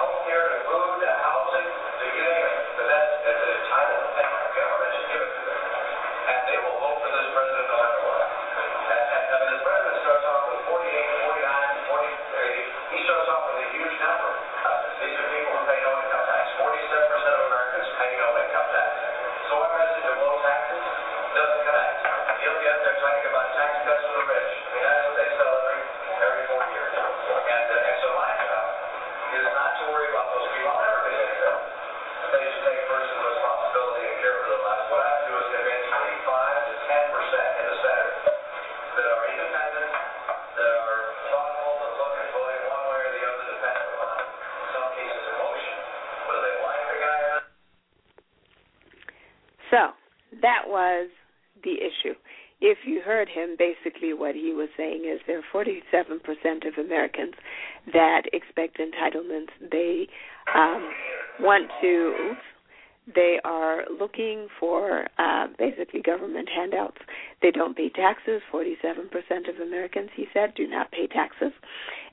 healthcare 0.00 0.48
and 0.56 0.64
food 0.64 0.99
him, 53.32 53.56
basically 53.58 54.12
what 54.12 54.34
he 54.34 54.52
was 54.52 54.68
saying 54.76 55.04
is 55.04 55.20
there 55.26 55.38
are 55.38 55.64
47% 55.64 56.66
of 56.66 56.84
Americans 56.84 57.34
that 57.92 58.22
expect 58.32 58.78
entitlements. 58.78 59.50
They 59.70 60.08
um, 60.54 60.90
want 61.40 61.70
to, 61.80 62.34
they 63.14 63.38
are 63.44 63.84
looking 63.98 64.48
for 64.58 65.06
uh, 65.18 65.46
basically 65.58 66.02
government 66.02 66.48
handouts. 66.54 66.98
They 67.42 67.50
don't 67.50 67.76
pay 67.76 67.88
taxes. 67.90 68.42
47% 68.52 69.48
of 69.48 69.60
Americans, 69.60 70.10
he 70.14 70.26
said, 70.32 70.54
do 70.54 70.66
not 70.66 70.90
pay 70.92 71.06
taxes. 71.06 71.52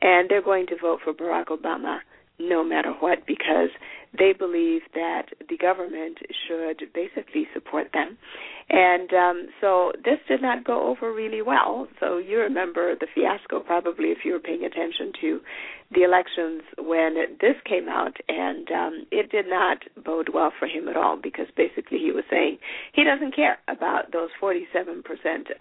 And 0.02 0.30
they're 0.30 0.42
going 0.42 0.68
to 0.68 0.76
vote 0.82 1.00
for 1.04 1.14
Barack 1.14 1.48
Obama 1.48 2.00
no 2.40 2.64
matter 2.64 2.94
what 3.00 3.26
because 3.26 3.70
they 4.18 4.34
believe 4.34 4.82
that 4.94 5.24
the 5.50 5.58
government 5.58 6.20
should 6.48 6.82
basically 6.94 7.48
support 7.54 7.88
them. 7.94 8.18
And 8.70 9.14
um, 9.14 9.48
so 9.62 9.94
this 10.04 10.20
did 10.28 10.42
not 10.42 10.66
go 10.66 10.88
over 10.90 11.14
really 11.14 11.42
well. 11.42 11.88
So 12.02 12.18
you 12.18 12.40
remember 12.40 12.96
the 12.96 13.08
fiasco 13.16 13.62
probably 13.62 14.08
if 14.08 14.20
you 14.26 14.34
were 14.34 14.40
paying 14.40 14.66
attention 14.66 15.14
to 15.22 15.40
the 15.94 16.04
elections 16.04 16.64
when 16.78 17.16
this 17.40 17.56
came 17.64 17.88
out, 17.88 18.18
and 18.28 18.70
um, 18.72 19.06
it 19.10 19.32
did 19.32 19.48
not 19.48 19.78
bode 20.04 20.28
well 20.34 20.52
for 20.60 20.68
him 20.68 20.90
at 20.90 20.98
all 20.98 21.16
because 21.16 21.48
basically 21.56 21.98
he 21.98 22.12
was 22.12 22.26
saying 22.30 22.58
he 22.92 23.06
doesn't 23.06 23.34
care 23.34 23.58
about 23.70 24.12
those 24.12 24.30
47% 24.42 24.68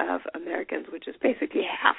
of 0.01 0.23
Americans, 0.35 0.87
which 0.93 1.07
is 1.07 1.15
basically 1.23 1.63
half 1.63 1.97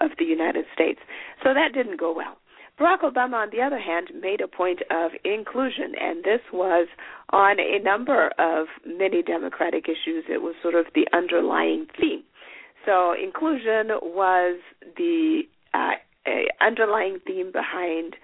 of 0.00 0.16
the 0.18 0.24
United 0.24 0.64
States. 0.72 1.00
So 1.44 1.52
that 1.52 1.74
didn't 1.74 2.00
go 2.00 2.14
well. 2.16 2.38
Barack 2.78 3.00
Obama, 3.00 3.36
on 3.36 3.50
the 3.50 3.62
other 3.62 3.78
hand, 3.78 4.10
made 4.20 4.42
a 4.42 4.48
point 4.48 4.80
of 4.90 5.12
inclusion, 5.24 5.94
and 5.98 6.22
this 6.22 6.40
was 6.52 6.88
on 7.30 7.58
a 7.58 7.78
number 7.82 8.30
of 8.38 8.66
many 8.86 9.22
Democratic 9.22 9.86
issues. 9.88 10.24
It 10.28 10.42
was 10.42 10.54
sort 10.62 10.74
of 10.74 10.86
the 10.94 11.06
underlying 11.12 11.86
theme. 11.98 12.22
So, 12.84 13.14
inclusion 13.14 13.96
was 14.02 14.60
the 14.96 15.42
uh, 15.72 15.92
underlying 16.60 17.18
theme 17.26 17.50
behind 17.50 18.16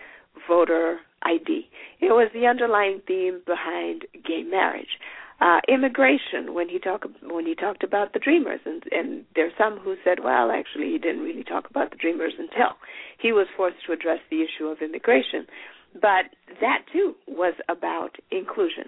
voter 0.47 0.99
ID. 1.23 1.69
It 2.01 2.13
was 2.13 2.31
the 2.35 2.47
underlying 2.47 3.01
theme 3.07 3.41
behind 3.47 4.05
gay 4.27 4.43
marriage 4.43 4.99
uh, 5.43 5.61
immigration 5.69 6.55
when 6.55 6.69
he 6.69 6.79
talked 6.79 7.07
when 7.23 7.45
he 7.45 7.55
talked 7.55 7.83
about 7.83 8.13
the 8.13 8.21
dreamers. 8.21 8.61
And 8.65 8.83
and 8.93 9.25
there's 9.35 9.53
some 9.59 9.79
who 9.79 9.97
said 10.05 10.19
well 10.23 10.51
actually 10.53 10.93
he 10.93 10.99
didn't 10.99 11.23
really 11.23 11.43
talk 11.43 11.69
about 11.69 11.91
the 11.91 11.97
dreamers 11.97 12.35
until 12.39 12.77
he 13.19 13.33
was 13.33 13.47
forced 13.57 13.85
to 13.87 13.93
address 13.93 14.21
the 14.31 14.43
issue 14.43 14.67
of 14.67 14.81
immigration. 14.81 15.47
But 15.95 16.31
that 16.61 16.85
too 16.93 17.15
was 17.27 17.55
about 17.69 18.17
inclusion. 18.31 18.85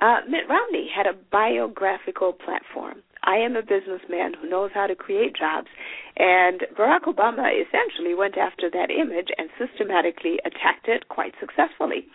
Uh, 0.00 0.18
Mitt 0.28 0.48
Romney 0.48 0.88
had 0.94 1.06
a 1.06 1.16
biographical 1.32 2.32
platform 2.32 3.02
I 3.22 3.36
am 3.36 3.56
a 3.56 3.62
businessman 3.62 4.34
who 4.34 4.48
knows 4.48 4.70
how 4.74 4.86
to 4.86 4.94
create 4.94 5.36
jobs. 5.36 5.68
And 6.16 6.66
Barack 6.76 7.04
Obama 7.06 7.46
essentially 7.54 8.14
went 8.14 8.36
after 8.36 8.68
that 8.70 8.90
image 8.90 9.28
and 9.38 9.48
systematically 9.58 10.38
attacked 10.44 10.88
it 10.88 11.08
quite 11.08 11.34
successfully. 11.38 12.06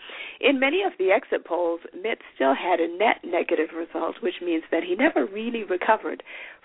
In 0.42 0.60
many 0.60 0.84
of 0.84 0.92
the 1.00 1.12
exit 1.12 1.46
polls, 1.46 1.80
Mitt 1.94 2.20
still 2.36 2.54
had 2.54 2.80
a 2.80 2.88
net 2.98 3.24
negative 3.24 3.70
result, 3.76 4.16
which 4.22 4.42
means 4.44 4.64
that 4.72 4.84
he 4.84 4.96
never 4.96 5.26
really 5.26 5.64
recovered 5.64 6.22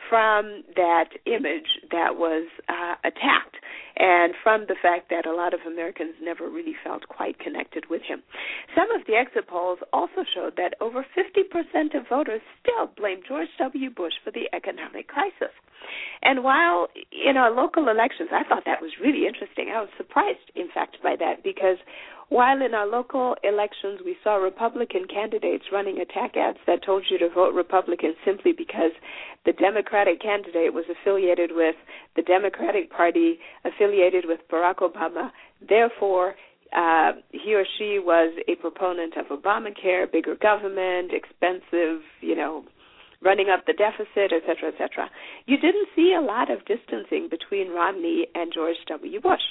from 0.09 0.65
that 0.75 1.11
image 1.27 1.79
that 1.91 2.17
was 2.17 2.49
uh, 2.69 2.95
attacked 3.05 3.57
and 3.97 4.35
from 4.43 4.63
the 4.69 4.77
fact 4.81 5.11
that 5.11 5.27
a 5.27 5.35
lot 5.35 5.53
of 5.53 5.61
Americans 5.67 6.15
never 6.23 6.49
really 6.49 6.75
felt 6.85 7.09
quite 7.09 7.39
connected 7.39 7.85
with 7.91 8.03
him. 8.03 8.23
Some 8.75 8.91
of 8.93 9.07
the 9.07 9.15
exit 9.15 9.49
polls 9.49 9.81
also 9.93 10.23
showed 10.35 10.57
that 10.57 10.75
over 10.81 11.05
50% 11.17 11.99
of 11.99 12.09
voters 12.09 12.41
still 12.63 12.91
blame 12.97 13.21
George 13.27 13.49
W. 13.59 13.91
Bush 13.91 14.15
for 14.25 14.28
the 14.31 14.49
economic 14.55 15.09
crisis. 15.09 15.55
And 16.23 16.43
while 16.43 16.89
in 17.13 17.37
our 17.37 17.51
local 17.51 17.89
elections, 17.89 18.31
I 18.33 18.45
thought 18.45 18.65
that 18.67 18.83
was 18.83 18.93
really 19.01 19.27
interesting. 19.27 19.71
I 19.71 19.81
was 19.81 19.91
surprised, 19.97 20.51
in 20.55 20.69
fact, 20.73 20.99
by 21.03 21.17
that 21.19 21.43
because 21.43 21.79
while 22.29 22.61
in 22.61 22.75
our 22.75 22.87
local 22.87 23.37
elections 23.43 24.01
we 24.05 24.17
saw 24.23 24.37
Republican 24.37 25.07
candidates 25.07 25.65
running 25.73 25.99
attack 25.99 26.37
ads 26.37 26.59
that 26.67 26.85
told 26.85 27.05
you 27.09 27.19
to 27.19 27.31
vote 27.31 27.55
Republican 27.55 28.15
simply 28.25 28.53
because 28.53 28.93
the 29.47 29.53
Democratic 29.53 30.21
candidate 30.21 30.75
was 30.75 30.85
affiliated 30.91 31.53
with 31.55 31.77
the 32.17 32.23
Democratic 32.23 32.91
Party, 32.91 33.39
affiliated 33.65 34.25
with 34.27 34.41
Barack 34.53 34.77
Obama, 34.77 35.31
therefore 35.67 36.35
uh, 36.77 37.13
he 37.33 37.55
or 37.55 37.65
she 37.79 37.99
was 37.99 38.35
a 38.47 38.57
proponent 38.57 39.15
of 39.17 39.27
Obamacare, 39.27 40.11
bigger 40.11 40.35
government, 40.35 41.13
expensive, 41.15 42.03
you 42.21 42.37
know, 42.37 42.65
running 43.23 43.49
up 43.51 43.67
the 43.67 43.73
deficit, 43.73 44.33
et 44.33 44.43
cetera, 44.47 44.69
et 44.69 44.79
cetera. 44.79 45.11
You 45.47 45.59
didn't 45.59 45.89
see 45.97 46.15
a 46.17 46.21
lot 46.21 46.51
of 46.51 46.65
distancing 46.67 47.29
between 47.29 47.71
Romney 47.71 48.27
and 48.35 48.53
George 48.53 48.77
W. 48.89 49.21
Bush. 49.21 49.43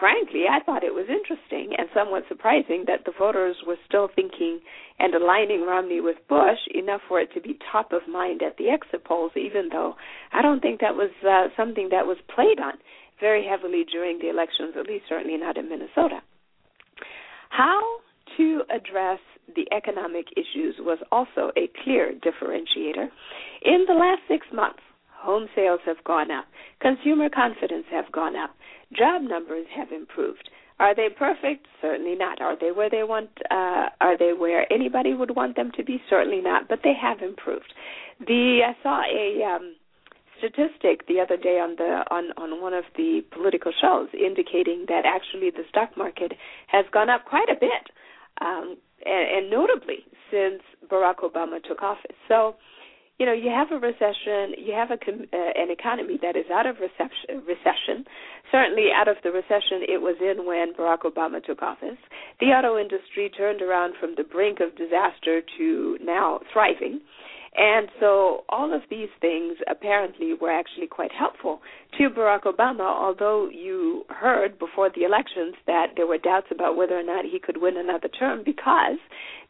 Frankly, 0.00 0.44
I 0.50 0.64
thought 0.64 0.82
it 0.82 0.94
was 0.94 1.06
interesting 1.08 1.74
and 1.78 1.88
somewhat 1.94 2.24
surprising 2.28 2.84
that 2.86 3.04
the 3.04 3.12
voters 3.16 3.56
were 3.66 3.76
still 3.86 4.08
thinking 4.08 4.60
and 4.98 5.14
aligning 5.14 5.62
Romney 5.62 6.00
with 6.00 6.16
Bush 6.28 6.58
enough 6.74 7.02
for 7.06 7.20
it 7.20 7.32
to 7.34 7.40
be 7.40 7.58
top 7.70 7.92
of 7.92 8.02
mind 8.08 8.42
at 8.42 8.56
the 8.56 8.70
exit 8.70 9.04
polls, 9.04 9.32
even 9.36 9.68
though 9.70 9.94
I 10.32 10.42
don't 10.42 10.60
think 10.60 10.80
that 10.80 10.96
was 10.96 11.10
uh, 11.22 11.54
something 11.56 11.90
that 11.90 12.06
was 12.06 12.16
played 12.34 12.58
on 12.58 12.74
very 13.20 13.46
heavily 13.46 13.84
during 13.90 14.18
the 14.18 14.30
elections, 14.30 14.74
at 14.78 14.86
least 14.86 15.04
certainly 15.08 15.36
not 15.36 15.56
in 15.56 15.68
Minnesota. 15.68 16.20
How 17.50 17.98
to 18.36 18.62
address 18.74 19.20
the 19.54 19.66
economic 19.72 20.26
issues 20.36 20.76
was 20.78 20.98
also 21.12 21.50
a 21.56 21.70
clear 21.82 22.12
differentiator. 22.12 23.08
In 23.62 23.84
the 23.86 23.94
last 23.94 24.22
six 24.28 24.46
months, 24.52 24.80
home 25.10 25.48
sales 25.54 25.80
have 25.86 26.02
gone 26.04 26.30
up, 26.30 26.46
consumer 26.80 27.28
confidence 27.28 27.86
have 27.90 28.10
gone 28.12 28.36
up, 28.36 28.50
job 28.96 29.22
numbers 29.22 29.66
have 29.74 29.90
improved. 29.92 30.50
Are 30.80 30.94
they 30.94 31.08
perfect? 31.08 31.66
Certainly 31.80 32.16
not. 32.16 32.40
Are 32.40 32.58
they 32.58 32.72
where 32.72 32.90
they 32.90 33.04
want? 33.04 33.30
Uh, 33.48 33.90
are 34.00 34.18
they 34.18 34.32
where 34.32 34.70
anybody 34.72 35.14
would 35.14 35.36
want 35.36 35.54
them 35.54 35.70
to 35.76 35.84
be? 35.84 36.02
Certainly 36.10 36.40
not. 36.40 36.68
But 36.68 36.80
they 36.82 36.94
have 37.00 37.22
improved. 37.22 37.72
The 38.18 38.60
I 38.66 38.82
saw 38.82 39.02
a 39.02 39.54
um, 39.54 39.76
statistic 40.38 41.06
the 41.06 41.20
other 41.20 41.36
day 41.36 41.60
on 41.60 41.76
the 41.76 42.04
on 42.10 42.32
on 42.36 42.60
one 42.60 42.74
of 42.74 42.84
the 42.96 43.22
political 43.30 43.72
shows 43.80 44.08
indicating 44.12 44.86
that 44.88 45.04
actually 45.06 45.50
the 45.50 45.64
stock 45.68 45.96
market 45.96 46.32
has 46.66 46.84
gone 46.92 47.08
up 47.08 47.24
quite 47.24 47.48
a 47.48 47.58
bit 47.58 47.90
um, 48.40 48.76
and, 49.04 49.44
and 49.44 49.50
notably 49.50 50.04
since 50.30 50.62
Barack 50.88 51.18
Obama 51.22 51.62
took 51.62 51.82
office. 51.82 52.16
So, 52.28 52.56
you 53.18 53.26
know, 53.26 53.32
you 53.32 53.50
have 53.50 53.70
a 53.70 53.78
recession, 53.78 54.58
you 54.58 54.74
have 54.74 54.90
a 54.90 54.94
uh, 54.94 55.52
an 55.54 55.70
economy 55.70 56.18
that 56.20 56.36
is 56.36 56.46
out 56.52 56.66
of 56.66 56.76
recession, 56.80 57.46
recession. 57.46 58.04
Certainly, 58.50 58.88
out 58.94 59.08
of 59.08 59.16
the 59.22 59.30
recession 59.30 59.86
it 59.86 60.02
was 60.02 60.16
in 60.20 60.44
when 60.46 60.74
Barack 60.74 61.02
Obama 61.02 61.42
took 61.42 61.62
office. 61.62 61.98
The 62.40 62.46
auto 62.46 62.76
industry 62.76 63.30
turned 63.30 63.62
around 63.62 63.94
from 64.00 64.14
the 64.16 64.24
brink 64.24 64.58
of 64.60 64.76
disaster 64.76 65.42
to 65.58 65.98
now 66.02 66.40
thriving. 66.52 67.00
And 67.56 67.88
so 68.00 68.44
all 68.48 68.74
of 68.74 68.82
these 68.90 69.10
things 69.20 69.58
apparently 69.68 70.34
were 70.34 70.50
actually 70.50 70.88
quite 70.88 71.12
helpful 71.12 71.60
to 71.98 72.10
Barack 72.10 72.42
Obama, 72.42 72.80
although 72.80 73.48
you 73.48 74.04
heard 74.08 74.58
before 74.58 74.90
the 74.90 75.04
elections 75.04 75.54
that 75.66 75.92
there 75.96 76.06
were 76.06 76.18
doubts 76.18 76.48
about 76.50 76.76
whether 76.76 76.98
or 76.98 77.04
not 77.04 77.24
he 77.24 77.38
could 77.38 77.60
win 77.60 77.76
another 77.76 78.08
term 78.08 78.42
because 78.44 78.98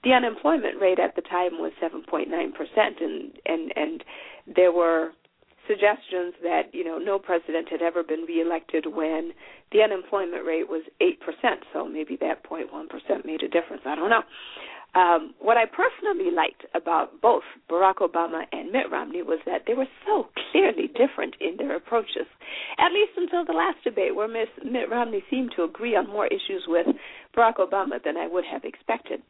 the 0.02 0.12
unemployment 0.12 0.80
rate 0.80 0.98
at 0.98 1.16
the 1.16 1.22
time 1.22 1.52
was 1.58 1.72
7.9% 1.82 2.28
and 3.00 3.32
and 3.46 3.72
and 3.74 4.04
there 4.54 4.72
were 4.72 5.12
suggestions 5.66 6.34
that 6.42 6.64
you 6.72 6.84
know 6.84 6.98
no 6.98 7.18
president 7.18 7.70
had 7.70 7.80
ever 7.80 8.02
been 8.02 8.26
reelected 8.28 8.84
when 8.94 9.32
the 9.72 9.80
unemployment 9.80 10.44
rate 10.44 10.68
was 10.68 10.82
8%, 11.00 11.16
so 11.72 11.88
maybe 11.88 12.16
that 12.20 12.44
0.1% 12.44 13.24
made 13.24 13.42
a 13.42 13.48
difference, 13.48 13.82
I 13.86 13.94
don't 13.96 14.10
know. 14.10 14.22
Um, 14.94 15.34
what 15.40 15.56
I 15.56 15.64
personally 15.66 16.30
liked 16.30 16.64
about 16.74 17.20
both 17.20 17.42
Barack 17.68 17.96
Obama 17.96 18.44
and 18.52 18.70
Mitt 18.70 18.90
Romney 18.90 19.22
was 19.22 19.40
that 19.44 19.62
they 19.66 19.74
were 19.74 19.88
so 20.06 20.28
clearly 20.52 20.86
different 20.86 21.34
in 21.40 21.56
their 21.56 21.74
approaches, 21.76 22.26
at 22.78 22.92
least 22.92 23.12
until 23.16 23.44
the 23.44 23.52
last 23.52 23.82
debate, 23.82 24.14
where 24.14 24.28
Ms. 24.28 24.48
Mitt 24.64 24.88
Romney 24.90 25.24
seemed 25.30 25.52
to 25.56 25.64
agree 25.64 25.96
on 25.96 26.08
more 26.08 26.26
issues 26.26 26.64
with 26.68 26.86
Barack 27.36 27.56
Obama 27.56 28.02
than 28.04 28.16
I 28.16 28.28
would 28.28 28.44
have 28.44 28.64
expected. 28.64 29.20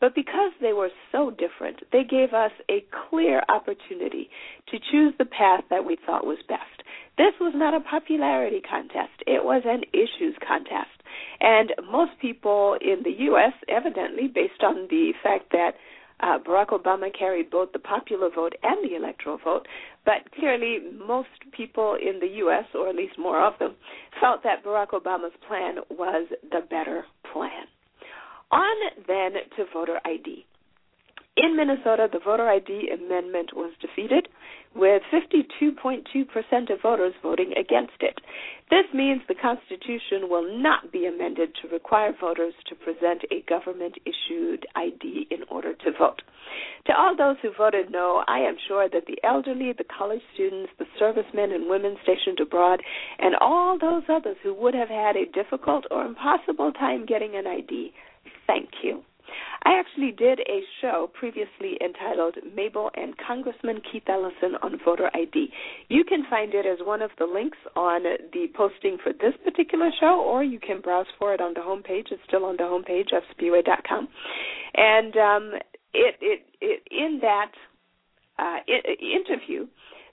But 0.00 0.14
because 0.14 0.52
they 0.60 0.74
were 0.74 0.90
so 1.10 1.30
different, 1.30 1.80
they 1.90 2.04
gave 2.04 2.34
us 2.34 2.52
a 2.70 2.84
clear 3.08 3.42
opportunity 3.48 4.28
to 4.68 4.78
choose 4.90 5.14
the 5.18 5.24
path 5.24 5.64
that 5.70 5.86
we 5.86 5.96
thought 6.04 6.26
was 6.26 6.38
best. 6.48 6.73
This 7.16 7.34
was 7.40 7.52
not 7.54 7.74
a 7.74 7.80
popularity 7.80 8.60
contest, 8.60 9.22
it 9.26 9.44
was 9.44 9.62
an 9.64 9.82
issues 9.92 10.34
contest. 10.46 10.90
And 11.40 11.72
most 11.90 12.12
people 12.20 12.76
in 12.80 13.02
the 13.04 13.12
U.S., 13.30 13.52
evidently, 13.68 14.28
based 14.28 14.62
on 14.62 14.88
the 14.90 15.12
fact 15.22 15.52
that 15.52 15.72
uh, 16.20 16.38
Barack 16.38 16.68
Obama 16.68 17.10
carried 17.16 17.50
both 17.50 17.72
the 17.72 17.78
popular 17.78 18.30
vote 18.34 18.54
and 18.62 18.88
the 18.88 18.96
electoral 18.96 19.38
vote, 19.42 19.66
but 20.04 20.30
clearly 20.38 20.78
most 21.06 21.28
people 21.52 21.96
in 22.00 22.20
the 22.20 22.36
U.S., 22.38 22.64
or 22.74 22.88
at 22.88 22.94
least 22.94 23.18
more 23.18 23.44
of 23.44 23.58
them, 23.58 23.74
felt 24.20 24.42
that 24.42 24.64
Barack 24.64 24.90
Obama's 24.90 25.34
plan 25.46 25.76
was 25.90 26.28
the 26.50 26.60
better 26.68 27.04
plan. 27.32 27.66
On 28.50 28.76
then 29.06 29.32
to 29.56 29.64
voter 29.72 30.00
ID. 30.04 30.46
In 31.36 31.56
Minnesota, 31.56 32.08
the 32.12 32.20
voter 32.20 32.48
ID 32.48 32.90
amendment 32.94 33.50
was 33.54 33.72
defeated. 33.80 34.28
With 34.74 35.02
52.2% 35.12 36.72
of 36.72 36.82
voters 36.82 37.14
voting 37.22 37.52
against 37.58 38.00
it. 38.00 38.20
This 38.70 38.86
means 38.92 39.22
the 39.28 39.34
Constitution 39.34 40.28
will 40.28 40.58
not 40.58 40.90
be 40.90 41.06
amended 41.06 41.50
to 41.62 41.68
require 41.68 42.12
voters 42.18 42.54
to 42.68 42.74
present 42.74 43.22
a 43.30 43.42
government 43.48 43.94
issued 44.04 44.66
ID 44.74 45.28
in 45.30 45.44
order 45.50 45.74
to 45.74 45.92
vote. 45.98 46.22
To 46.86 46.92
all 46.96 47.16
those 47.16 47.36
who 47.42 47.50
voted 47.56 47.90
no, 47.90 48.24
I 48.26 48.38
am 48.38 48.56
sure 48.66 48.88
that 48.88 49.06
the 49.06 49.18
elderly, 49.22 49.72
the 49.72 49.84
college 49.84 50.22
students, 50.34 50.72
the 50.78 50.86
servicemen 50.98 51.52
and 51.52 51.68
women 51.68 51.96
stationed 52.02 52.40
abroad, 52.40 52.80
and 53.18 53.34
all 53.40 53.78
those 53.78 54.02
others 54.08 54.36
who 54.42 54.54
would 54.54 54.74
have 54.74 54.88
had 54.88 55.16
a 55.16 55.26
difficult 55.26 55.84
or 55.90 56.04
impossible 56.04 56.72
time 56.72 57.06
getting 57.06 57.36
an 57.36 57.46
ID, 57.46 57.92
thank 58.46 58.70
you. 58.82 59.02
I 59.64 59.78
actually 59.78 60.12
did 60.12 60.40
a 60.40 60.60
show 60.80 61.10
previously 61.18 61.78
entitled 61.80 62.36
MABL 62.56 62.90
and 62.94 63.14
Congressman 63.16 63.80
Keith 63.90 64.02
Ellison 64.08 64.56
on 64.62 64.78
voter 64.84 65.10
ID. 65.14 65.48
You 65.88 66.04
can 66.04 66.24
find 66.28 66.52
it 66.54 66.66
as 66.66 66.84
one 66.84 67.02
of 67.02 67.10
the 67.18 67.24
links 67.26 67.58
on 67.74 68.02
the 68.02 68.46
posting 68.54 68.98
for 69.02 69.12
this 69.12 69.34
particular 69.42 69.90
show, 69.98 70.20
or 70.20 70.44
you 70.44 70.60
can 70.60 70.80
browse 70.80 71.06
for 71.18 71.32
it 71.32 71.40
on 71.40 71.54
the 71.54 71.60
homepage. 71.60 72.12
It's 72.12 72.22
still 72.26 72.44
on 72.44 72.56
the 72.56 72.64
homepage 72.64 73.16
of 73.16 73.22
Spiwe.com. 73.34 74.08
And 74.74 75.16
um, 75.16 75.52
it, 75.94 76.16
it, 76.20 76.40
it, 76.60 76.82
in 76.90 77.20
that 77.22 77.52
uh, 78.38 78.58
interview, 78.68 79.66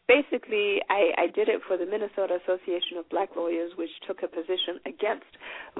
basically 0.07 0.81
I, 0.89 1.11
I 1.17 1.27
did 1.27 1.49
it 1.49 1.61
for 1.67 1.77
the 1.77 1.85
Minnesota 1.85 2.37
Association 2.43 2.97
of 2.97 3.09
Black 3.09 3.29
Lawyers, 3.35 3.71
which 3.77 3.89
took 4.07 4.23
a 4.23 4.27
position 4.27 4.79
against 4.85 5.29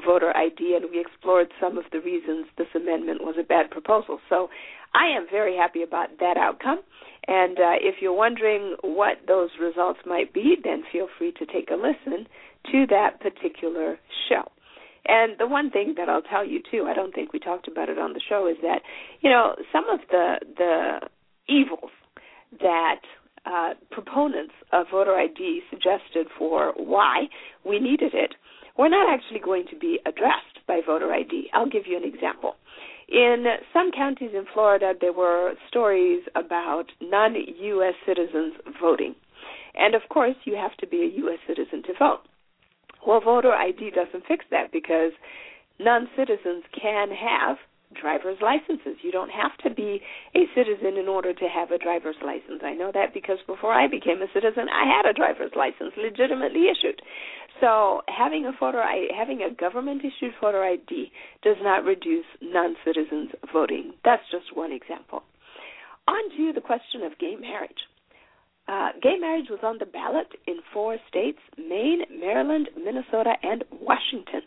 voter 0.06 0.36
ID, 0.36 0.76
and 0.76 0.90
we 0.92 1.00
explored 1.00 1.48
some 1.60 1.78
of 1.78 1.86
the 1.92 2.00
reasons 2.00 2.48
this 2.58 2.72
amendment 2.76 3.22
was 3.24 3.36
a 3.40 3.44
bad 3.44 3.70
proposal. 3.70 4.20
So 4.30 4.50
I 4.94 5.16
am 5.16 5.28
very 5.30 5.56
happy 5.56 5.84
about 5.84 6.20
that 6.20 6.38
outcome. 6.38 6.82
And 7.28 7.58
uh, 7.60 7.78
if 7.80 7.96
you're 8.02 8.14
wondering 8.14 8.76
what 8.82 9.18
those 9.28 9.50
results 9.62 10.00
might 10.06 10.34
be, 10.34 10.56
then 10.64 10.84
feel 10.92 11.08
free 11.18 11.32
to 11.34 11.46
take 11.46 11.70
a 11.70 11.76
listen 11.76 12.28
to 12.72 12.86
that 12.90 13.20
particular 13.22 14.00
show. 14.30 14.50
And 15.06 15.34
the 15.40 15.48
one 15.48 15.72
thing 15.72 15.96
that 15.98 16.10
I'll 16.10 16.22
tell 16.22 16.46
you 16.46 16.62
too, 16.70 16.86
I 16.88 16.94
don't 16.94 17.14
think 17.14 17.34
we 17.34 17.40
talked 17.40 17.68
about 17.68 17.90
it 17.90 17.98
on 17.98 18.14
the 18.14 18.22
show, 18.28 18.48
is 18.48 18.58
that 18.62 18.82
you 19.22 19.30
know 19.30 19.56
some 19.72 19.86
of 19.90 20.00
the 20.10 20.36
the 20.58 21.00
evils 21.50 21.92
that 22.60 23.02
uh, 23.46 23.74
proponents 23.92 24.54
of 24.72 24.88
voter 24.92 25.16
ID 25.16 25.62
suggested 25.70 26.28
for 26.38 26.74
why 26.78 27.28
we 27.66 27.80
needed 27.80 28.14
it 28.14 28.36
were 28.78 28.90
not 28.90 29.12
actually 29.12 29.40
going 29.40 29.66
to 29.70 29.78
be 29.78 30.00
addressed 30.06 30.66
by 30.68 30.80
voter 30.86 31.12
ID. 31.12 31.50
I'll 31.54 31.70
give 31.70 31.88
you 31.88 31.98
an 31.98 32.04
example. 32.04 32.56
In 33.10 33.46
some 33.74 33.92
counties 33.92 34.32
in 34.34 34.46
Florida, 34.54 34.94
there 35.00 35.12
were 35.12 35.54
stories 35.68 36.24
about 36.36 36.86
non 37.02 37.36
U.S. 37.36 37.94
citizens 38.06 38.54
voting. 38.82 39.16
And 39.76 39.96
of 39.96 40.04
course, 40.10 40.36
you 40.46 40.56
have 40.56 40.76
to 40.78 40.88
be 40.88 41.02
a 41.02 41.18
U.S. 41.24 41.40
citizen 41.48 41.84
to 41.84 41.94
vote. 42.00 42.22
Well, 43.06 43.20
voter 43.20 43.52
ID 43.52 43.92
doesn't 43.92 44.26
fix 44.28 44.46
that 44.52 44.72
because 44.72 45.12
non 45.80 46.08
citizens 46.16 46.64
can 46.80 47.10
have 47.10 47.58
driver's 48.00 48.38
licenses. 48.42 48.98
You 49.02 49.12
don't 49.12 49.32
have 49.32 49.56
to 49.64 49.70
be 49.74 50.02
a 50.36 50.46
citizen 50.56 50.98
in 50.98 51.08
order 51.08 51.34
to 51.34 51.48
have 51.48 51.72
a 51.72 51.78
driver's 51.78 52.16
license. 52.24 52.62
I 52.64 52.74
know 52.74 52.92
that 52.94 53.14
because 53.14 53.38
before 53.48 53.74
I 53.74 53.88
became 53.88 54.22
a 54.22 54.32
citizen, 54.34 54.68
I 54.70 54.86
had 54.86 55.10
a 55.10 55.14
driver's 55.14 55.52
license 55.56 55.94
legitimately 55.98 56.68
issued. 56.70 57.02
So 57.60 58.02
having 58.08 58.46
a 58.46 58.54
photo, 58.60 58.82
having 59.16 59.42
a 59.44 59.54
government 59.54 60.02
issued 60.02 60.34
photo 60.40 60.62
ID 60.64 61.12
does 61.44 61.58
not 61.62 61.84
reduce 61.84 62.26
non-citizens 62.42 63.32
voting. 63.54 63.94
That's 64.04 64.24
just 64.32 64.56
one 64.56 64.72
example. 64.72 65.24
On 66.08 66.30
to 66.38 66.54
the 66.54 66.62
question 66.62 67.04
of 67.04 67.18
gay 67.20 67.36
marriage. 67.40 67.86
Uh, 68.68 68.90
gay 69.02 69.18
marriage 69.20 69.48
was 69.50 69.60
on 69.64 69.78
the 69.80 69.86
ballot 69.86 70.28
in 70.48 70.58
four 70.74 70.98
states 71.08 71.40
Maine, 71.58 72.02
Maryland, 72.20 72.70
Minnesota, 72.78 73.34
and 73.44 73.64
Washington. 73.72 74.42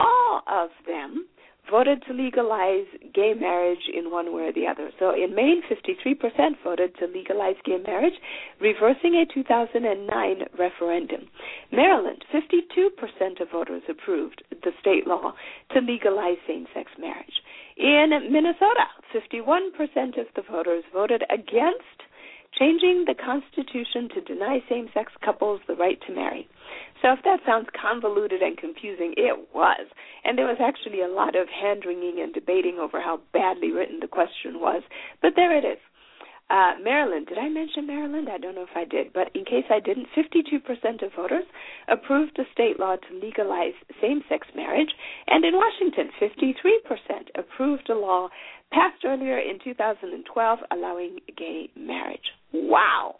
All 0.00 0.42
of 0.46 0.70
them 0.86 1.26
voted 1.70 2.02
to 2.06 2.12
legalize 2.12 2.86
gay 3.14 3.34
marriage 3.34 3.88
in 3.92 4.10
one 4.10 4.34
way 4.34 4.44
or 4.44 4.52
the 4.52 4.66
other. 4.66 4.90
So 4.98 5.14
in 5.14 5.34
Maine, 5.34 5.62
53% 5.70 6.62
voted 6.64 6.96
to 6.98 7.06
legalize 7.06 7.56
gay 7.64 7.78
marriage, 7.84 8.14
reversing 8.60 9.14
a 9.14 9.26
2009 9.32 10.44
referendum. 10.58 11.28
Maryland, 11.72 12.24
52% 12.32 13.40
of 13.40 13.50
voters 13.50 13.82
approved 13.88 14.42
the 14.50 14.72
state 14.80 15.06
law 15.06 15.34
to 15.72 15.80
legalize 15.80 16.36
same 16.46 16.66
sex 16.74 16.90
marriage. 16.98 17.42
In 17.76 18.10
Minnesota, 18.32 18.86
51% 19.14 20.18
of 20.18 20.26
the 20.34 20.42
voters 20.50 20.84
voted 20.92 21.22
against 21.30 22.02
changing 22.56 23.04
the 23.06 23.14
Constitution 23.14 24.08
to 24.14 24.20
deny 24.20 24.60
same 24.68 24.88
sex 24.94 25.12
couples 25.24 25.60
the 25.66 25.74
right 25.74 25.98
to 26.06 26.14
marry. 26.14 26.48
So 27.02 27.12
if 27.12 27.20
that 27.24 27.40
sounds 27.46 27.68
convoluted 27.80 28.42
and 28.42 28.56
confusing, 28.56 29.14
it 29.16 29.54
was. 29.54 29.86
And 30.24 30.36
there 30.36 30.46
was 30.46 30.58
actually 30.60 31.02
a 31.02 31.08
lot 31.08 31.36
of 31.36 31.48
hand 31.48 31.84
wringing 31.86 32.20
and 32.20 32.34
debating 32.34 32.78
over 32.78 33.00
how 33.00 33.20
badly 33.32 33.70
written 33.70 34.00
the 34.00 34.08
question 34.08 34.60
was. 34.60 34.82
But 35.22 35.32
there 35.36 35.56
it 35.56 35.64
is. 35.64 35.78
Uh, 36.50 36.72
Maryland, 36.82 37.26
did 37.26 37.36
I 37.36 37.50
mention 37.50 37.86
Maryland? 37.86 38.28
I 38.32 38.38
don't 38.38 38.54
know 38.54 38.62
if 38.62 38.74
I 38.74 38.86
did, 38.86 39.12
but 39.12 39.28
in 39.34 39.44
case 39.44 39.66
I 39.68 39.80
didn't, 39.80 40.08
52% 40.16 41.04
of 41.04 41.12
voters 41.12 41.44
approved 41.88 42.38
a 42.38 42.44
state 42.54 42.80
law 42.80 42.96
to 42.96 43.20
legalize 43.20 43.74
same 44.00 44.22
sex 44.30 44.46
marriage, 44.56 44.88
and 45.26 45.44
in 45.44 45.52
Washington, 45.54 46.08
53% 46.18 47.28
approved 47.34 47.90
a 47.90 47.98
law 47.98 48.30
passed 48.72 49.04
earlier 49.04 49.38
in 49.38 49.58
2012 49.62 50.58
allowing 50.70 51.18
gay 51.36 51.70
marriage. 51.76 52.32
Wow! 52.52 53.16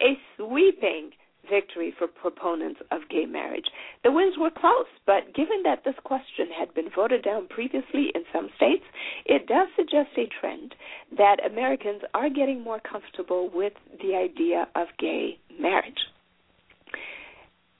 A 0.00 0.16
sweeping 0.36 1.10
victory 1.48 1.94
for 1.96 2.06
proponents 2.06 2.80
of 2.90 3.08
gay 3.10 3.26
marriage. 3.26 3.64
The 4.04 4.12
wins 4.12 4.34
were 4.38 4.50
close, 4.50 4.86
but 5.06 5.34
given 5.34 5.62
that 5.64 5.82
this 5.84 5.94
question 6.04 6.48
had 6.56 6.74
been 6.74 6.90
voted 6.94 7.24
down 7.24 7.48
previously 7.48 8.12
in 8.14 8.22
some 8.32 8.48
states, 8.56 8.84
it 9.24 9.46
does 9.46 9.68
suggest 9.76 10.10
a 10.16 10.28
trend 10.40 10.74
that 11.16 11.44
Americans 11.44 12.02
are 12.14 12.28
getting 12.28 12.62
more 12.62 12.80
comfortable 12.80 13.50
with 13.52 13.72
the 14.02 14.14
idea 14.14 14.68
of 14.74 14.88
gay 14.98 15.38
marriage. 15.58 15.98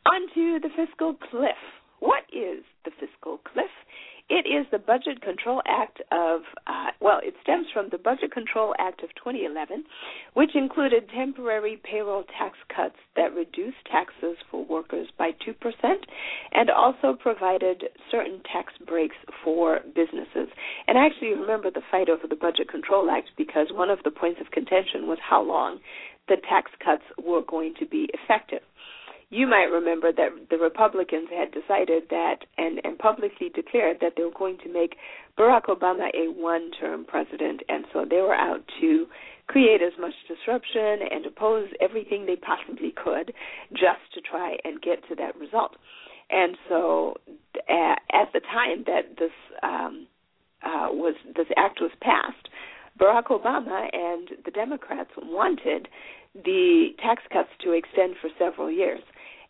On 0.07 0.23
to 0.35 0.59
the 0.61 0.71
fiscal 0.75 1.15
cliff. 1.31 1.61
What 2.01 2.23
is 2.33 2.65
the 2.85 2.91
fiscal 2.99 3.39
cliff? 3.39 3.71
It 4.29 4.45
is 4.45 4.67
the 4.71 4.79
Budget 4.79 5.23
Control 5.23 5.63
Act 5.67 6.03
of, 6.13 6.43
uh, 6.67 6.91
well, 7.01 7.19
it 7.23 7.35
stems 7.43 7.67
from 7.73 7.89
the 7.89 7.97
Budget 7.97 8.31
Control 8.31 8.75
Act 8.79 9.03
of 9.03 9.09
2011, 9.15 9.85
which 10.35 10.55
included 10.55 11.09
temporary 11.09 11.81
payroll 11.83 12.25
tax 12.25 12.59
cuts 12.69 12.97
that 13.17 13.35
reduced 13.35 13.81
taxes 13.91 14.37
for 14.51 14.67
workers 14.67 15.09
by 15.17 15.31
2% 15.47 15.55
and 16.53 16.69
also 16.69 17.15
provided 17.15 17.85
certain 18.11 18.43
tax 18.53 18.75
breaks 18.87 19.17
for 19.43 19.81
businesses. 19.95 20.53
And 20.87 20.99
I 20.99 21.07
actually 21.07 21.33
remember 21.33 21.71
the 21.71 21.83
fight 21.91 22.11
over 22.11 22.27
the 22.29 22.37
Budget 22.37 22.69
Control 22.69 23.11
Act 23.11 23.31
because 23.39 23.69
one 23.73 23.89
of 23.89 24.03
the 24.05 24.11
points 24.11 24.43
of 24.43 24.51
contention 24.51 25.09
was 25.09 25.19
how 25.23 25.43
long 25.43 25.81
the 26.29 26.37
tax 26.47 26.71
cuts 26.85 27.05
were 27.17 27.41
going 27.41 27.73
to 27.79 27.87
be 27.87 28.11
effective 28.13 28.61
you 29.31 29.47
might 29.47 29.71
remember 29.71 30.11
that 30.13 30.31
the 30.51 30.57
Republicans 30.57 31.29
had 31.31 31.53
decided 31.53 32.05
that 32.11 32.39
and, 32.57 32.81
and 32.83 32.99
publicly 32.99 33.51
declared 33.55 33.99
that 34.01 34.15
they 34.17 34.23
were 34.23 34.31
going 34.37 34.57
to 34.65 34.73
make 34.73 34.97
Barack 35.39 35.65
Obama 35.67 36.09
a 36.15 36.33
one 36.33 36.71
term 36.81 37.05
president. 37.05 37.63
And 37.69 37.85
so 37.93 38.07
they 38.09 38.23
were 38.23 38.35
out 38.35 38.63
to 38.81 39.07
create 39.47 39.83
as 39.83 39.93
much 39.99 40.15
disruption 40.29 41.01
and 41.11 41.27
oppose 41.27 41.69
everything 41.81 42.25
they 42.25 42.37
possibly 42.37 42.93
could 42.93 43.33
just 43.73 44.01
to 44.15 44.21
try 44.21 44.57
and 44.65 44.81
get 44.81 45.07
to 45.09 45.15
that 45.17 45.37
result. 45.37 45.77
And 46.31 46.57
so 46.69 47.17
at, 47.69 47.99
the 48.33 48.41
time 48.41 48.85
that 48.87 49.17
this 49.19 49.33
um, 49.63 50.07
uh, 50.63 50.89
was 50.91 51.15
this 51.35 51.47
act 51.57 51.81
was 51.81 51.91
passed, 52.03 52.49
Barack 53.01 53.27
Obama 53.27 53.89
and 53.93 54.31
the 54.45 54.51
Democrats 54.51 55.11
wanted 55.17 55.89
the 56.35 56.91
tax 57.03 57.23
cuts 57.33 57.49
to 57.65 57.73
extend 57.73 58.17
for 58.21 58.29
several 58.39 58.71
years. 58.71 59.01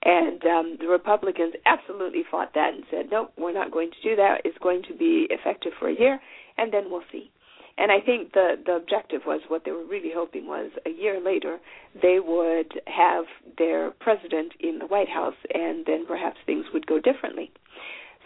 And 0.09 0.43
um, 0.47 0.77
the 0.81 0.89
Republicans 0.89 1.53
absolutely 1.67 2.23
fought 2.31 2.55
that 2.55 2.73
and 2.73 2.83
said, 2.91 3.07
nope, 3.11 3.31
we're 3.37 3.53
not 3.53 3.71
going 3.71 3.91
to 3.91 4.09
do 4.09 4.17
that. 4.17 4.41
It's 4.43 4.57
going 4.57 4.83
to 4.89 4.95
be 4.95 5.27
effective 5.29 5.73
for 5.79 5.91
a 5.91 5.95
year, 5.95 6.19
and 6.57 6.73
then 6.73 6.85
we'll 6.91 7.03
see. 7.13 7.31
And 7.77 7.93
I 7.93 8.01
think 8.01 8.33
the 8.33 8.55
the 8.65 8.73
objective 8.73 9.21
was 9.27 9.43
what 9.49 9.67
they 9.67 9.71
were 9.71 9.85
really 9.85 10.11
hoping 10.13 10.47
was 10.47 10.71
a 10.87 10.91
year 10.91 11.21
later 11.21 11.59
they 12.03 12.19
would 12.25 12.81
have 12.87 13.27
their 13.59 13.91
president 14.01 14.53
in 14.61 14.79
the 14.79 14.87
White 14.87 15.11
House, 15.11 15.37
and 15.53 15.85
then 15.85 16.07
perhaps 16.07 16.39
things 16.47 16.65
would 16.73 16.87
go 16.87 16.99
differently. 16.99 17.53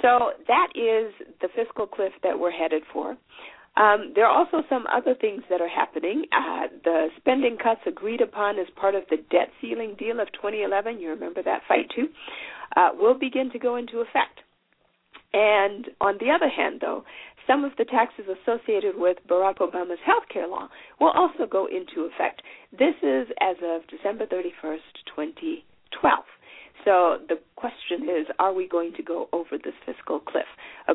So 0.00 0.30
that 0.46 0.68
is 0.76 1.12
the 1.40 1.48
fiscal 1.54 1.88
cliff 1.88 2.12
that 2.22 2.38
we're 2.38 2.52
headed 2.52 2.84
for. 2.92 3.16
Um, 3.76 4.12
there 4.14 4.26
are 4.26 4.38
also 4.38 4.62
some 4.68 4.86
other 4.92 5.14
things 5.14 5.42
that 5.48 5.60
are 5.60 5.68
happening. 5.68 6.24
Uh, 6.32 6.66
the 6.84 7.08
spending 7.16 7.56
cuts 7.56 7.80
agreed 7.86 8.20
upon 8.20 8.58
as 8.58 8.66
part 8.76 8.94
of 8.94 9.04
the 9.08 9.16
debt 9.30 9.48
ceiling 9.60 9.96
deal 9.98 10.20
of 10.20 10.30
2011, 10.32 11.00
you 11.00 11.08
remember 11.08 11.42
that 11.42 11.62
fight 11.66 11.90
too, 11.94 12.08
uh, 12.76 12.90
will 12.94 13.18
begin 13.18 13.50
to 13.50 13.58
go 13.58 13.76
into 13.76 14.00
effect. 14.00 14.40
And 15.32 15.88
on 16.02 16.18
the 16.20 16.30
other 16.30 16.48
hand, 16.48 16.80
though, 16.82 17.04
some 17.46 17.64
of 17.64 17.72
the 17.78 17.86
taxes 17.86 18.26
associated 18.28 18.94
with 18.96 19.16
Barack 19.26 19.58
Obama's 19.58 19.98
health 20.04 20.24
care 20.32 20.46
law 20.46 20.68
will 21.00 21.10
also 21.10 21.46
go 21.50 21.66
into 21.66 22.08
effect. 22.12 22.42
This 22.70 22.94
is 23.02 23.28
as 23.40 23.56
of 23.62 23.86
December 23.88 24.26
31st, 24.26 24.78
2012. 25.16 26.24
So 26.84 27.18
the 27.28 27.38
question 27.56 28.02
is, 28.02 28.26
are 28.38 28.52
we 28.52 28.68
going 28.68 28.92
to 28.94 29.02
go 29.02 29.28
over 29.32 29.56
this 29.56 29.74
fiscal 29.86 30.20
cliff? 30.20 30.41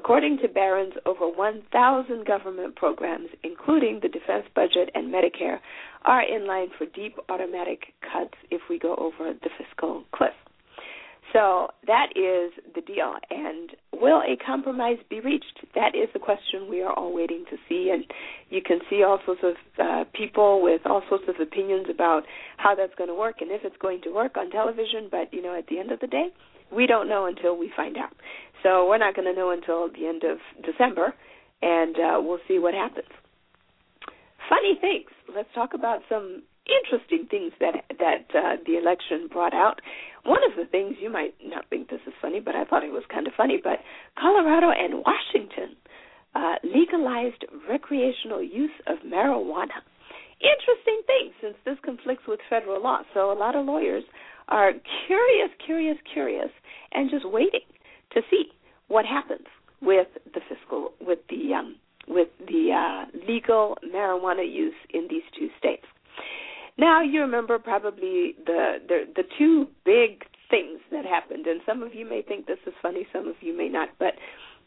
According 0.07 0.37
to 0.37 0.47
Barron's, 0.47 0.93
over 1.05 1.27
1,000 1.27 2.25
government 2.25 2.77
programs, 2.77 3.27
including 3.43 3.99
the 4.01 4.07
defense 4.07 4.45
budget 4.55 4.89
and 4.95 5.13
Medicare, 5.13 5.59
are 6.05 6.21
in 6.21 6.47
line 6.47 6.69
for 6.77 6.85
deep 6.85 7.17
automatic 7.27 7.87
cuts 8.01 8.35
if 8.49 8.61
we 8.69 8.79
go 8.79 8.95
over 8.95 9.33
the 9.33 9.49
fiscal 9.57 10.05
cliff. 10.15 10.31
So 11.33 11.67
that 11.87 12.11
is 12.15 12.53
the 12.73 12.79
deal. 12.79 13.15
And 13.29 13.71
will 13.91 14.21
a 14.21 14.37
compromise 14.45 14.95
be 15.09 15.19
reached? 15.19 15.59
That 15.75 15.93
is 15.93 16.07
the 16.13 16.19
question 16.19 16.69
we 16.69 16.81
are 16.81 16.93
all 16.93 17.13
waiting 17.13 17.43
to 17.49 17.57
see. 17.67 17.89
And 17.93 18.05
you 18.49 18.61
can 18.61 18.79
see 18.89 19.03
all 19.03 19.19
sorts 19.25 19.41
of 19.43 19.55
uh, 19.77 20.05
people 20.13 20.61
with 20.63 20.83
all 20.85 21.01
sorts 21.09 21.25
of 21.27 21.35
opinions 21.41 21.87
about 21.89 22.23
how 22.55 22.75
that's 22.75 22.95
going 22.95 23.09
to 23.09 23.13
work 23.13 23.41
and 23.41 23.51
if 23.51 23.65
it's 23.65 23.75
going 23.81 24.01
to 24.03 24.13
work 24.13 24.37
on 24.37 24.51
television. 24.51 25.09
But, 25.11 25.33
you 25.33 25.41
know, 25.41 25.53
at 25.53 25.67
the 25.67 25.79
end 25.79 25.91
of 25.91 25.99
the 25.99 26.07
day, 26.07 26.29
we 26.71 26.87
don't 26.87 27.07
know 27.07 27.25
until 27.25 27.57
we 27.57 27.71
find 27.75 27.97
out. 27.97 28.13
So 28.63 28.87
we're 28.87 28.97
not 28.97 29.15
going 29.15 29.27
to 29.27 29.39
know 29.39 29.51
until 29.51 29.89
the 29.89 30.07
end 30.07 30.23
of 30.23 30.37
December, 30.65 31.13
and 31.61 31.95
uh, 31.95 32.19
we'll 32.21 32.39
see 32.47 32.59
what 32.59 32.73
happens. 32.73 33.07
Funny 34.49 34.77
things. 34.79 35.09
Let's 35.33 35.49
talk 35.53 35.73
about 35.73 36.01
some 36.09 36.43
interesting 36.67 37.27
things 37.29 37.53
that 37.59 37.83
that 37.99 38.27
uh, 38.35 38.55
the 38.65 38.77
election 38.77 39.27
brought 39.31 39.53
out. 39.53 39.79
One 40.23 40.39
of 40.43 40.57
the 40.57 40.65
things 40.69 40.95
you 40.99 41.11
might 41.11 41.35
not 41.43 41.69
think 41.69 41.89
this 41.89 42.01
is 42.07 42.13
funny, 42.21 42.39
but 42.39 42.55
I 42.55 42.65
thought 42.65 42.83
it 42.83 42.91
was 42.91 43.03
kind 43.11 43.27
of 43.27 43.33
funny. 43.35 43.59
But 43.61 43.79
Colorado 44.19 44.71
and 44.71 45.03
Washington 45.05 45.75
uh, 46.35 46.55
legalized 46.63 47.45
recreational 47.69 48.43
use 48.43 48.75
of 48.87 48.97
marijuana. 49.05 49.83
Interesting 50.39 51.01
thing, 51.07 51.31
since 51.41 51.55
this 51.65 51.77
conflicts 51.83 52.23
with 52.27 52.39
federal 52.49 52.81
law. 52.81 52.99
So 53.13 53.31
a 53.31 53.37
lot 53.37 53.55
of 53.55 53.65
lawyers 53.65 54.03
are 54.47 54.71
curious, 55.07 55.49
curious, 55.65 55.97
curious, 56.13 56.49
and 56.91 57.09
just 57.09 57.27
waiting 57.27 57.67
to 58.13 58.21
see 58.29 58.45
what 58.87 59.05
happens 59.05 59.45
with 59.81 60.07
the 60.33 60.41
fiscal, 60.49 60.93
with 61.01 61.19
the 61.29 61.53
um, 61.53 61.75
with 62.07 62.29
the 62.39 62.71
uh, 62.71 63.17
legal 63.27 63.77
marijuana 63.93 64.49
use 64.49 64.75
in 64.93 65.07
these 65.09 65.23
two 65.37 65.49
states. 65.59 65.85
Now 66.77 67.01
you 67.01 67.21
remember 67.21 67.59
probably 67.59 68.35
the, 68.45 68.77
the 68.87 68.99
the 69.15 69.23
two 69.37 69.67
big 69.83 70.23
things 70.49 70.79
that 70.91 71.05
happened, 71.05 71.45
and 71.47 71.61
some 71.65 71.83
of 71.83 71.93
you 71.93 72.07
may 72.07 72.21
think 72.21 72.47
this 72.47 72.59
is 72.65 72.73
funny, 72.81 73.05
some 73.11 73.27
of 73.27 73.35
you 73.41 73.55
may 73.55 73.67
not, 73.67 73.89
but 73.99 74.13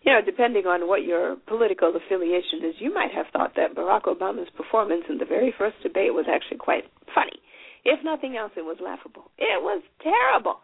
you 0.02 0.12
know, 0.12 0.20
depending 0.24 0.66
on 0.66 0.88
what 0.88 1.04
your 1.04 1.36
political 1.46 1.92
affiliation 1.94 2.64
is, 2.64 2.74
you 2.78 2.92
might 2.92 3.12
have 3.12 3.26
thought 3.32 3.52
that 3.56 3.74
Barack 3.74 4.04
Obama's 4.04 4.48
performance 4.56 5.04
in 5.08 5.18
the 5.18 5.26
very 5.26 5.54
first 5.58 5.76
debate 5.82 6.14
was 6.14 6.24
actually 6.30 6.56
quite 6.56 6.84
nothing 8.10 8.36
else, 8.36 8.52
it 8.56 8.64
was 8.64 8.78
laughable. 8.82 9.30
It 9.38 9.62
was 9.62 9.82
terrible. 10.02 10.60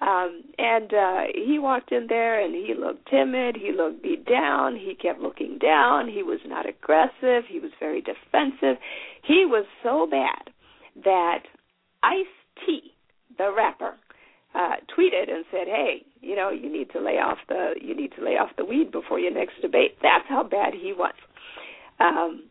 Um, 0.00 0.42
and 0.56 0.92
uh, 0.94 1.22
he 1.34 1.58
walked 1.58 1.92
in 1.92 2.06
there 2.08 2.42
and 2.42 2.54
he 2.54 2.74
looked 2.78 3.08
timid. 3.10 3.56
He 3.56 3.72
looked 3.72 4.02
beat 4.02 4.26
down. 4.26 4.74
He 4.76 4.94
kept 4.94 5.20
looking 5.20 5.58
down. 5.58 6.08
He 6.08 6.22
was 6.22 6.40
not 6.46 6.66
aggressive. 6.66 7.44
He 7.48 7.60
was 7.60 7.70
very 7.78 8.00
defensive. 8.00 8.80
He 9.22 9.44
was 9.44 9.66
so 9.82 10.08
bad 10.10 10.52
that 11.04 11.42
Ice 12.02 12.34
T, 12.64 12.94
the 13.36 13.52
rapper, 13.54 13.94
uh, 14.54 14.76
tweeted 14.96 15.30
and 15.30 15.44
said, 15.50 15.68
"Hey, 15.68 16.02
you 16.22 16.34
know, 16.34 16.48
you 16.48 16.72
need 16.72 16.90
to 16.92 17.00
lay 17.00 17.18
off 17.18 17.38
the 17.48 17.74
you 17.80 17.94
need 17.94 18.12
to 18.18 18.24
lay 18.24 18.36
off 18.38 18.50
the 18.56 18.64
weed 18.64 18.90
before 18.90 19.20
your 19.20 19.32
next 19.32 19.60
debate." 19.60 19.98
That's 20.02 20.26
how 20.28 20.42
bad 20.42 20.72
he 20.74 20.92
was. 20.92 21.14
Um, 22.00 22.49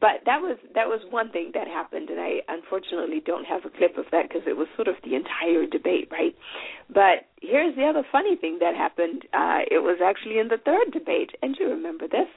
but 0.00 0.24
that 0.24 0.40
was 0.40 0.56
that 0.74 0.88
was 0.88 1.00
one 1.10 1.30
thing 1.30 1.50
that 1.54 1.68
happened, 1.68 2.08
and 2.08 2.20
I 2.20 2.40
unfortunately 2.48 3.20
don't 3.24 3.44
have 3.44 3.64
a 3.64 3.70
clip 3.70 3.98
of 3.98 4.06
that 4.12 4.28
because 4.28 4.42
it 4.46 4.56
was 4.56 4.68
sort 4.74 4.88
of 4.88 4.96
the 5.04 5.14
entire 5.14 5.66
debate, 5.66 6.08
right? 6.10 6.34
But 6.88 7.28
here's 7.40 7.76
the 7.76 7.84
other 7.84 8.02
funny 8.10 8.36
thing 8.36 8.58
that 8.60 8.74
happened. 8.74 9.24
Uh, 9.32 9.68
it 9.70 9.82
was 9.84 10.00
actually 10.02 10.38
in 10.38 10.48
the 10.48 10.58
third 10.64 10.92
debate, 10.92 11.32
and 11.42 11.56
you 11.58 11.68
remember 11.68 12.08
this. 12.08 12.28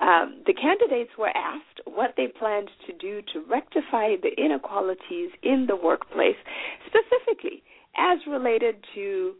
Um, 0.00 0.42
the 0.46 0.54
candidates 0.54 1.10
were 1.18 1.34
asked 1.34 1.80
what 1.84 2.14
they 2.16 2.28
planned 2.28 2.70
to 2.86 2.92
do 2.92 3.20
to 3.32 3.42
rectify 3.50 4.14
the 4.22 4.30
inequalities 4.36 5.30
in 5.42 5.66
the 5.66 5.74
workplace, 5.74 6.38
specifically 6.86 7.62
as 7.98 8.18
related 8.28 8.76
to 8.94 9.34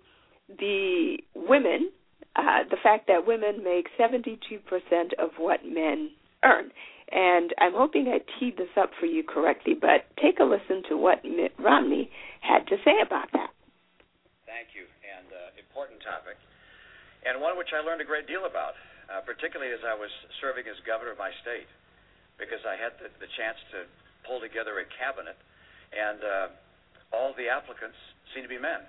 the 0.58 1.18
women, 1.36 1.90
uh, 2.36 2.64
the 2.70 2.76
fact 2.82 3.06
that 3.06 3.26
women 3.26 3.62
make 3.62 3.86
72% 3.98 4.28
of 5.18 5.30
what 5.38 5.60
men 5.64 6.10
earn. 6.44 6.70
And 7.10 7.54
I'm 7.58 7.72
hoping 7.72 8.08
I 8.08 8.20
teed 8.38 8.58
this 8.58 8.72
up 8.76 8.90
for 9.00 9.06
you 9.06 9.24
correctly, 9.24 9.74
but 9.74 10.04
take 10.20 10.40
a 10.40 10.44
listen 10.44 10.82
to 10.90 10.96
what 10.96 11.24
Mitt 11.24 11.52
Romney 11.58 12.10
had 12.40 12.66
to 12.68 12.76
say 12.84 13.00
about 13.00 13.32
that. 13.32 13.50
Thank 14.44 14.76
you, 14.76 14.84
and 15.04 15.28
uh, 15.32 15.56
important 15.56 16.00
topic, 16.04 16.36
and 17.24 17.40
one 17.40 17.56
which 17.56 17.72
I 17.72 17.80
learned 17.84 18.00
a 18.00 18.08
great 18.08 18.26
deal 18.26 18.44
about 18.44 18.76
uh, 19.08 19.24
particularly 19.24 19.72
as 19.72 19.80
I 19.84 19.96
was 19.96 20.12
serving 20.40 20.68
as 20.68 20.76
governor 20.84 21.16
of 21.16 21.20
my 21.20 21.32
state, 21.40 21.68
because 22.36 22.60
I 22.68 22.76
had 22.76 22.94
the, 23.00 23.08
the 23.18 23.30
chance 23.40 23.56
to 23.72 23.88
pull 24.28 24.38
together 24.38 24.78
a 24.78 24.86
cabinet, 25.00 25.36
and 25.92 26.20
uh, 26.20 26.46
all 27.16 27.32
the 27.34 27.48
applicants 27.48 27.96
seemed 28.36 28.44
to 28.44 28.52
be 28.52 28.60
men. 28.60 28.84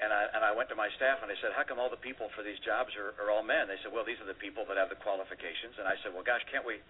And 0.00 0.16
I 0.16 0.32
and 0.32 0.40
I 0.40 0.56
went 0.56 0.72
to 0.72 0.78
my 0.78 0.88
staff 0.96 1.20
and 1.20 1.28
I 1.28 1.36
said, 1.44 1.52
"How 1.52 1.60
come 1.60 1.76
all 1.76 1.92
the 1.92 2.00
people 2.00 2.32
for 2.32 2.40
these 2.40 2.56
jobs 2.64 2.96
are, 2.96 3.12
are 3.20 3.28
all 3.28 3.44
men?" 3.44 3.68
They 3.68 3.76
said, 3.84 3.92
"Well, 3.92 4.04
these 4.04 4.16
are 4.24 4.28
the 4.28 4.36
people 4.40 4.64
that 4.72 4.80
have 4.80 4.88
the 4.88 4.96
qualifications." 4.96 5.76
And 5.76 5.84
I 5.84 6.00
said, 6.00 6.16
"Well, 6.16 6.24
gosh, 6.24 6.40
can't 6.48 6.64
we 6.64 6.80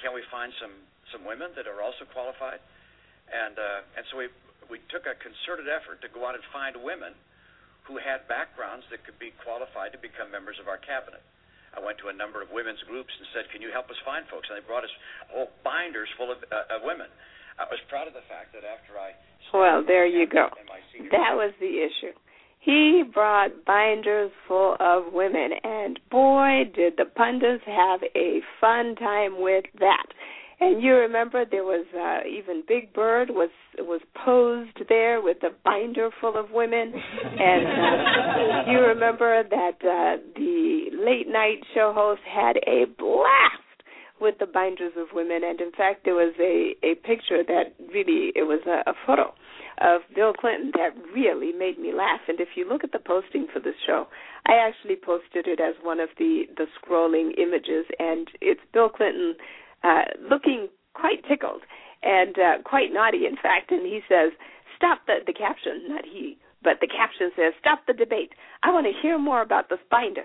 can't 0.00 0.14
we 0.14 0.24
find 0.30 0.52
some 0.60 0.74
some 1.12 1.22
women 1.24 1.52
that 1.56 1.66
are 1.66 1.80
also 1.82 2.04
qualified?" 2.10 2.60
And 3.30 3.58
uh, 3.58 3.98
and 3.98 4.04
so 4.10 4.18
we 4.18 4.28
we 4.70 4.80
took 4.88 5.04
a 5.04 5.14
concerted 5.20 5.68
effort 5.68 6.00
to 6.02 6.08
go 6.08 6.24
out 6.26 6.34
and 6.34 6.44
find 6.52 6.76
women 6.80 7.12
who 7.84 8.00
had 8.00 8.24
backgrounds 8.26 8.88
that 8.88 9.04
could 9.04 9.20
be 9.20 9.30
qualified 9.44 9.92
to 9.92 10.00
become 10.00 10.32
members 10.32 10.56
of 10.56 10.72
our 10.72 10.80
cabinet. 10.80 11.20
I 11.76 11.82
went 11.82 12.00
to 12.00 12.08
a 12.08 12.16
number 12.16 12.40
of 12.40 12.48
women's 12.48 12.80
groups 12.88 13.12
and 13.18 13.26
said, 13.34 13.50
"Can 13.52 13.60
you 13.60 13.70
help 13.70 13.90
us 13.90 13.98
find 14.04 14.24
folks?" 14.28 14.48
And 14.48 14.56
they 14.56 14.64
brought 14.64 14.84
us 14.84 14.94
whole 15.28 15.50
binders 15.62 16.08
full 16.16 16.30
of, 16.30 16.38
uh, 16.48 16.74
of 16.74 16.82
women. 16.82 17.10
I 17.58 17.66
was 17.70 17.78
proud 17.86 18.10
of 18.10 18.14
the 18.14 18.26
fact 18.26 18.50
that 18.54 18.66
after 18.66 18.98
I 18.98 19.14
well, 19.52 19.84
there 19.86 20.06
you 20.06 20.26
go. 20.26 20.48
That 21.10 21.36
was 21.36 21.52
the 21.60 21.78
issue. 21.84 22.14
He 22.64 23.02
brought 23.12 23.66
binders 23.66 24.30
full 24.48 24.76
of 24.80 25.12
women, 25.12 25.50
and 25.62 26.00
boy, 26.10 26.64
did 26.74 26.94
the 26.96 27.04
pundits 27.04 27.62
have 27.66 28.00
a 28.16 28.40
fun 28.58 28.94
time 28.96 29.42
with 29.42 29.64
that. 29.80 30.06
And 30.60 30.82
you 30.82 30.94
remember 30.94 31.44
there 31.44 31.64
was 31.64 31.84
uh, 31.94 32.26
even 32.26 32.62
Big 32.66 32.94
Bird 32.94 33.28
was 33.28 33.50
was 33.78 34.00
posed 34.24 34.88
there 34.88 35.20
with 35.20 35.42
a 35.42 35.50
binder 35.62 36.08
full 36.22 36.38
of 36.38 36.52
women, 36.52 36.94
and 36.94 37.66
uh, 37.66 38.70
you 38.70 38.78
remember 38.80 39.42
that 39.42 39.76
uh, 39.82 40.22
the 40.34 40.86
late 40.92 41.28
night 41.28 41.58
show 41.74 41.92
host 41.94 42.22
had 42.24 42.56
a 42.66 42.86
blast 42.96 43.60
with 44.22 44.36
the 44.38 44.46
binders 44.46 44.92
of 44.96 45.08
women, 45.12 45.42
and 45.44 45.60
in 45.60 45.72
fact 45.72 46.04
there 46.06 46.14
was 46.14 46.32
a 46.40 46.74
a 46.82 46.94
picture 47.06 47.42
that 47.46 47.74
really 47.92 48.32
it 48.34 48.46
was 48.46 48.60
a, 48.66 48.88
a 48.88 48.94
photo 49.06 49.34
of 49.78 50.02
Bill 50.14 50.32
Clinton 50.32 50.72
that 50.74 50.94
really 51.14 51.52
made 51.52 51.78
me 51.78 51.92
laugh. 51.92 52.20
And 52.28 52.40
if 52.40 52.48
you 52.56 52.68
look 52.68 52.84
at 52.84 52.92
the 52.92 52.98
posting 52.98 53.46
for 53.52 53.60
this 53.60 53.74
show, 53.86 54.06
I 54.46 54.54
actually 54.54 54.96
posted 54.96 55.46
it 55.46 55.60
as 55.60 55.74
one 55.82 56.00
of 56.00 56.10
the 56.18 56.44
the 56.56 56.66
scrolling 56.78 57.38
images, 57.38 57.86
and 57.98 58.28
it's 58.40 58.60
Bill 58.72 58.88
Clinton 58.88 59.36
uh, 59.82 60.04
looking 60.30 60.68
quite 60.94 61.24
tickled 61.28 61.62
and 62.02 62.38
uh, 62.38 62.62
quite 62.64 62.92
naughty, 62.92 63.26
in 63.26 63.36
fact. 63.36 63.70
And 63.70 63.86
he 63.86 64.00
says, 64.08 64.32
"Stop 64.76 65.00
the 65.06 65.18
the 65.26 65.32
caption, 65.32 65.88
not 65.88 66.04
he, 66.04 66.38
but 66.62 66.80
the 66.80 66.88
caption 66.88 67.30
says, 67.36 67.52
"Stop 67.60 67.86
the 67.86 67.94
debate. 67.94 68.32
I 68.62 68.72
want 68.72 68.86
to 68.86 69.00
hear 69.02 69.18
more 69.18 69.42
about 69.42 69.68
this 69.68 69.80
binder." 69.90 70.24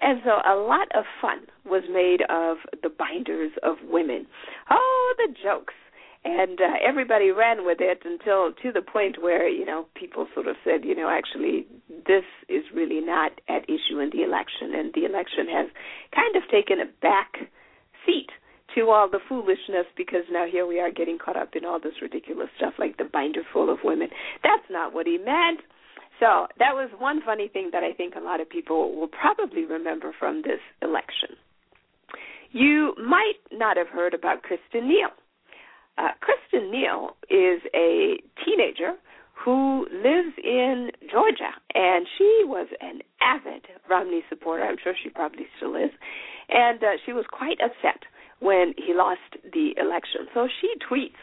And 0.00 0.22
so 0.24 0.40
a 0.46 0.56
lot 0.56 0.88
of 0.94 1.04
fun 1.20 1.46
was 1.64 1.82
made 1.92 2.22
of 2.30 2.56
the 2.82 2.88
binders 2.88 3.52
of 3.62 3.76
women. 3.88 4.26
Oh, 4.70 5.14
the 5.18 5.34
jokes. 5.42 5.74
And 6.22 6.60
uh, 6.60 6.76
everybody 6.86 7.30
ran 7.30 7.64
with 7.64 7.78
it 7.80 8.02
until 8.04 8.52
to 8.62 8.72
the 8.72 8.82
point 8.82 9.22
where, 9.22 9.48
you 9.48 9.64
know, 9.64 9.86
people 9.94 10.26
sort 10.34 10.48
of 10.48 10.56
said, 10.64 10.84
you 10.84 10.94
know, 10.94 11.08
actually, 11.08 11.66
this 11.88 12.24
is 12.48 12.64
really 12.74 13.00
not 13.00 13.32
at 13.48 13.64
issue 13.64 13.98
in 14.00 14.10
the 14.12 14.22
election. 14.22 14.74
And 14.74 14.92
the 14.92 15.06
election 15.06 15.48
has 15.48 15.68
kind 16.14 16.36
of 16.36 16.42
taken 16.50 16.78
a 16.78 16.86
back 17.00 17.48
seat 18.04 18.28
to 18.74 18.90
all 18.90 19.08
the 19.08 19.20
foolishness 19.28 19.86
because 19.96 20.24
now 20.30 20.46
here 20.46 20.66
we 20.66 20.78
are 20.78 20.90
getting 20.90 21.18
caught 21.18 21.36
up 21.36 21.56
in 21.56 21.64
all 21.64 21.80
this 21.80 22.02
ridiculous 22.02 22.48
stuff 22.56 22.74
like 22.78 22.98
the 22.98 23.04
binder 23.04 23.42
full 23.52 23.72
of 23.72 23.78
women. 23.82 24.08
That's 24.44 24.68
not 24.70 24.92
what 24.94 25.06
he 25.06 25.18
meant. 25.18 25.60
So 26.20 26.46
that 26.58 26.74
was 26.74 26.90
one 26.98 27.22
funny 27.24 27.48
thing 27.48 27.70
that 27.72 27.82
I 27.82 27.92
think 27.94 28.14
a 28.14 28.20
lot 28.20 28.40
of 28.40 28.48
people 28.48 28.94
will 28.94 29.08
probably 29.08 29.64
remember 29.64 30.14
from 30.18 30.42
this 30.42 30.60
election. 30.82 31.36
You 32.52 32.94
might 32.98 33.40
not 33.50 33.76
have 33.76 33.88
heard 33.88 34.12
about 34.12 34.42
Kristen 34.42 34.88
Neal. 34.88 35.08
Uh, 36.00 36.12
Kristen 36.20 36.70
Neal 36.70 37.10
is 37.28 37.60
a 37.74 38.16
teenager 38.42 38.92
who 39.34 39.86
lives 39.92 40.32
in 40.42 40.90
Georgia, 41.10 41.52
and 41.74 42.06
she 42.16 42.42
was 42.44 42.68
an 42.80 43.00
avid 43.20 43.66
Romney 43.88 44.22
supporter. 44.30 44.64
I'm 44.64 44.76
sure 44.82 44.94
she 45.02 45.10
probably 45.10 45.46
still 45.58 45.76
is. 45.76 45.90
and 46.48 46.82
uh, 46.82 46.96
she 47.04 47.12
was 47.12 47.24
quite 47.30 47.58
upset 47.62 48.02
when 48.40 48.72
he 48.76 48.94
lost 48.94 49.20
the 49.52 49.74
election. 49.78 50.26
So 50.32 50.48
she 50.60 50.72
tweets 50.90 51.20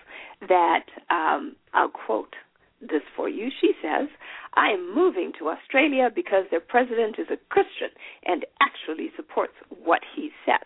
that 0.47 0.85
um, 1.09 1.55
I'll 1.73 1.89
quote 1.89 2.35
this 2.79 3.01
for 3.15 3.27
you. 3.27 3.49
She 3.59 3.71
says, 3.81 4.07
I 4.53 4.69
am 4.69 4.93
moving 4.93 5.31
to 5.39 5.49
Australia 5.49 6.09
because 6.13 6.45
their 6.51 6.59
president 6.59 7.17
is 7.17 7.27
a 7.31 7.37
Christian 7.49 7.89
and 8.25 8.45
actually 8.61 9.09
supports 9.15 9.53
what 9.83 10.01
he 10.15 10.29
says. 10.45 10.65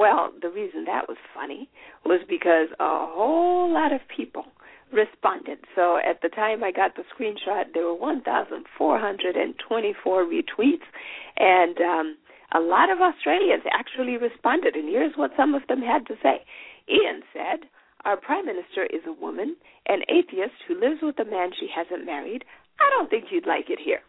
Well, 0.00 0.32
the 0.40 0.48
reason 0.48 0.86
that 0.86 1.10
was 1.10 1.18
funny 1.34 1.68
was 2.06 2.22
because 2.26 2.68
a 2.80 3.06
whole 3.12 3.70
lot 3.70 3.92
of 3.92 4.00
people 4.08 4.46
responded. 4.90 5.58
So 5.76 5.98
at 5.98 6.22
the 6.22 6.30
time 6.30 6.64
I 6.64 6.72
got 6.72 6.96
the 6.96 7.04
screenshot, 7.12 7.74
there 7.74 7.84
were 7.84 7.92
1,424 7.92 10.24
retweets, 10.24 10.88
and 11.36 11.78
um, 11.82 12.16
a 12.56 12.60
lot 12.60 12.88
of 12.88 13.02
Australians 13.02 13.64
actually 13.70 14.16
responded. 14.16 14.74
And 14.74 14.88
here's 14.88 15.16
what 15.16 15.32
some 15.36 15.54
of 15.54 15.66
them 15.68 15.82
had 15.82 16.06
to 16.06 16.16
say. 16.22 16.44
Ian 16.88 17.22
said, 17.34 17.68
Our 18.06 18.16
Prime 18.16 18.46
Minister 18.46 18.86
is 18.86 19.02
a 19.06 19.12
woman, 19.12 19.54
an 19.86 20.00
atheist 20.08 20.54
who 20.66 20.80
lives 20.80 21.02
with 21.02 21.18
a 21.18 21.26
man 21.30 21.52
she 21.52 21.68
hasn't 21.68 22.06
married. 22.06 22.46
I 22.80 22.88
don't 22.96 23.10
think 23.10 23.30
you'd 23.30 23.46
like 23.46 23.68
it 23.68 23.80
here. 23.84 24.00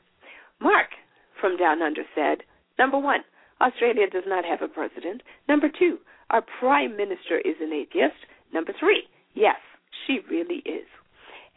Mark 0.62 0.92
from 1.42 1.58
Down 1.58 1.82
Under 1.82 2.04
said, 2.16 2.44
Number 2.80 2.98
one, 2.98 3.26
Australia 3.62 4.10
does 4.12 4.24
not 4.28 4.45
have 4.45 4.62
a 4.62 4.67
president. 4.67 5.21
Number 5.47 5.67
two, 5.69 5.97
our 6.30 6.43
Prime 6.60 6.97
Minister 6.97 7.38
is 7.38 7.56
an 7.62 7.71
atheist. 7.74 8.17
Number 8.54 8.74
three, 8.80 9.04
yes, 9.34 9.58
she 10.06 10.19
really 10.30 10.63
is. 10.65 10.88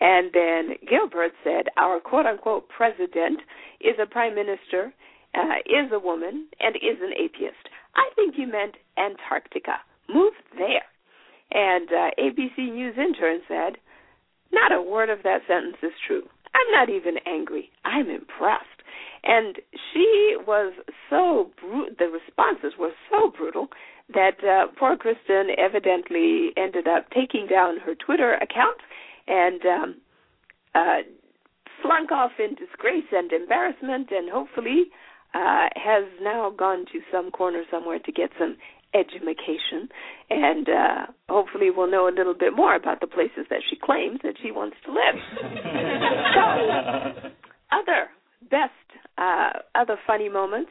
And 0.00 0.30
then 0.32 0.76
Gilbert 0.88 1.32
said, 1.42 1.66
Our 1.76 2.00
quote 2.00 2.26
unquote 2.26 2.68
president 2.68 3.40
is 3.80 3.94
a 4.02 4.06
prime 4.06 4.34
minister, 4.34 4.92
uh, 5.34 5.58
is 5.66 5.90
a 5.92 5.98
woman, 5.98 6.48
and 6.60 6.76
is 6.76 6.98
an 7.00 7.12
atheist. 7.12 7.68
I 7.94 8.10
think 8.16 8.34
you 8.36 8.46
meant 8.46 8.74
Antarctica. 8.98 9.78
Move 10.12 10.34
there. 10.58 10.84
And 11.52 11.88
uh, 11.88 12.10
ABC 12.20 12.72
News 12.72 12.96
intern 12.98 13.40
said, 13.46 13.78
Not 14.52 14.72
a 14.72 14.82
word 14.82 15.10
of 15.10 15.22
that 15.22 15.42
sentence 15.46 15.76
is 15.82 15.92
true. 16.06 16.22
I'm 16.54 16.72
not 16.72 16.88
even 16.88 17.16
angry. 17.26 17.70
I'm 17.84 18.10
impressed. 18.10 18.73
And 19.24 19.56
she 19.92 20.36
was 20.46 20.74
so 21.08 21.50
brute, 21.60 21.98
the 21.98 22.06
responses 22.06 22.78
were 22.78 22.92
so 23.10 23.30
brutal 23.30 23.68
that 24.12 24.44
uh, 24.44 24.66
poor 24.78 24.96
Kristen 24.96 25.48
evidently 25.56 26.50
ended 26.56 26.86
up 26.86 27.06
taking 27.10 27.46
down 27.46 27.78
her 27.78 27.94
Twitter 27.94 28.34
account 28.34 28.78
and 29.26 29.64
um, 29.64 29.96
uh, 30.74 30.98
slunk 31.82 32.12
off 32.12 32.32
in 32.38 32.54
disgrace 32.54 33.08
and 33.12 33.32
embarrassment, 33.32 34.10
and 34.10 34.30
hopefully 34.30 34.84
uh, 35.32 35.68
has 35.74 36.04
now 36.20 36.50
gone 36.50 36.84
to 36.92 37.00
some 37.10 37.30
corner 37.30 37.62
somewhere 37.70 37.98
to 37.98 38.12
get 38.12 38.30
some 38.38 38.56
education, 38.94 39.88
and 40.30 40.68
uh, 40.68 41.06
hopefully 41.30 41.70
we'll 41.70 41.90
know 41.90 42.08
a 42.08 42.14
little 42.14 42.34
bit 42.34 42.54
more 42.54 42.76
about 42.76 43.00
the 43.00 43.06
places 43.06 43.46
that 43.48 43.60
she 43.68 43.76
claims 43.76 44.20
that 44.22 44.34
she 44.42 44.52
wants 44.52 44.76
to 44.84 44.92
live. 44.92 45.16
so, 47.22 47.30
other 47.72 48.08
best, 48.50 48.72
uh, 49.18 49.50
other 49.74 49.98
funny 50.06 50.28
moments. 50.28 50.70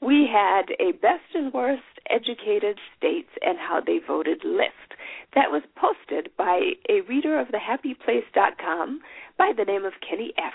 We 0.00 0.28
had 0.30 0.74
a 0.80 0.92
best 0.92 1.34
and 1.34 1.52
worst 1.52 1.82
educated 2.10 2.78
states 2.96 3.30
and 3.40 3.58
how 3.58 3.80
they 3.80 4.00
voted 4.04 4.44
list 4.44 4.98
that 5.34 5.50
was 5.50 5.62
posted 5.76 6.30
by 6.36 6.72
a 6.88 7.02
reader 7.08 7.38
of 7.38 7.48
thehappyplace.com 7.48 9.00
by 9.38 9.52
the 9.56 9.64
name 9.64 9.84
of 9.84 9.92
Kenny 10.06 10.32
F. 10.36 10.54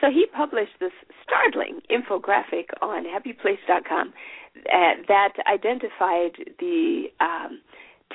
So 0.00 0.08
he 0.10 0.26
published 0.34 0.78
this 0.80 0.92
startling 1.22 1.80
infographic 1.90 2.66
on 2.82 3.04
happyplace.com 3.04 4.12
uh, 4.56 4.94
that 5.08 5.32
identified 5.46 6.32
the 6.58 7.04
um, 7.20 7.60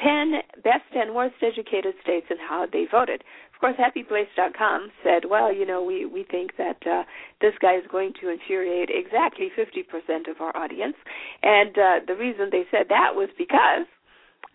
10 0.02 0.42
best 0.64 0.90
and 0.96 1.14
worst 1.14 1.36
educated 1.42 1.96
states 2.02 2.28
and 2.30 2.40
how 2.40 2.66
they 2.72 2.86
voted. 2.90 3.24
Of 3.54 3.60
course, 3.60 3.76
happyplace.com 3.78 4.92
said, 5.04 5.30
well, 5.30 5.54
you 5.54 5.66
know, 5.66 5.84
we, 5.84 6.06
we 6.06 6.24
think 6.24 6.58
that 6.58 6.78
uh, 6.88 7.04
this 7.42 7.54
guy 7.62 7.76
is 7.76 7.84
going 7.92 8.14
to 8.22 8.30
infuriate 8.30 8.90
exactly 8.90 9.50
50% 9.58 10.30
of 10.30 10.42
our 10.42 10.56
audience. 10.58 10.96
And 11.44 11.78
uh, 11.78 12.00
the 12.08 12.16
reason 12.16 12.50
they 12.52 12.64
said 12.72 12.88
that 12.90 13.14
was 13.14 13.30
because 13.38 13.86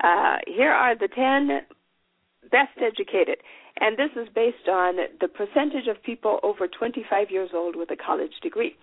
uh, 0.02 0.38
here 0.46 0.72
are 0.72 0.96
the 0.96 1.08
10 1.08 1.60
best 2.50 2.78
educated. 2.78 3.38
And 3.78 3.96
this 3.96 4.10
is 4.16 4.28
based 4.34 4.68
on 4.68 4.96
the 5.20 5.28
percentage 5.28 5.86
of 5.88 6.02
people 6.02 6.40
over 6.42 6.66
25 6.66 7.30
years 7.30 7.50
old 7.54 7.76
with 7.76 7.90
a 7.90 7.96
college 7.96 8.32
degree. 8.42 8.76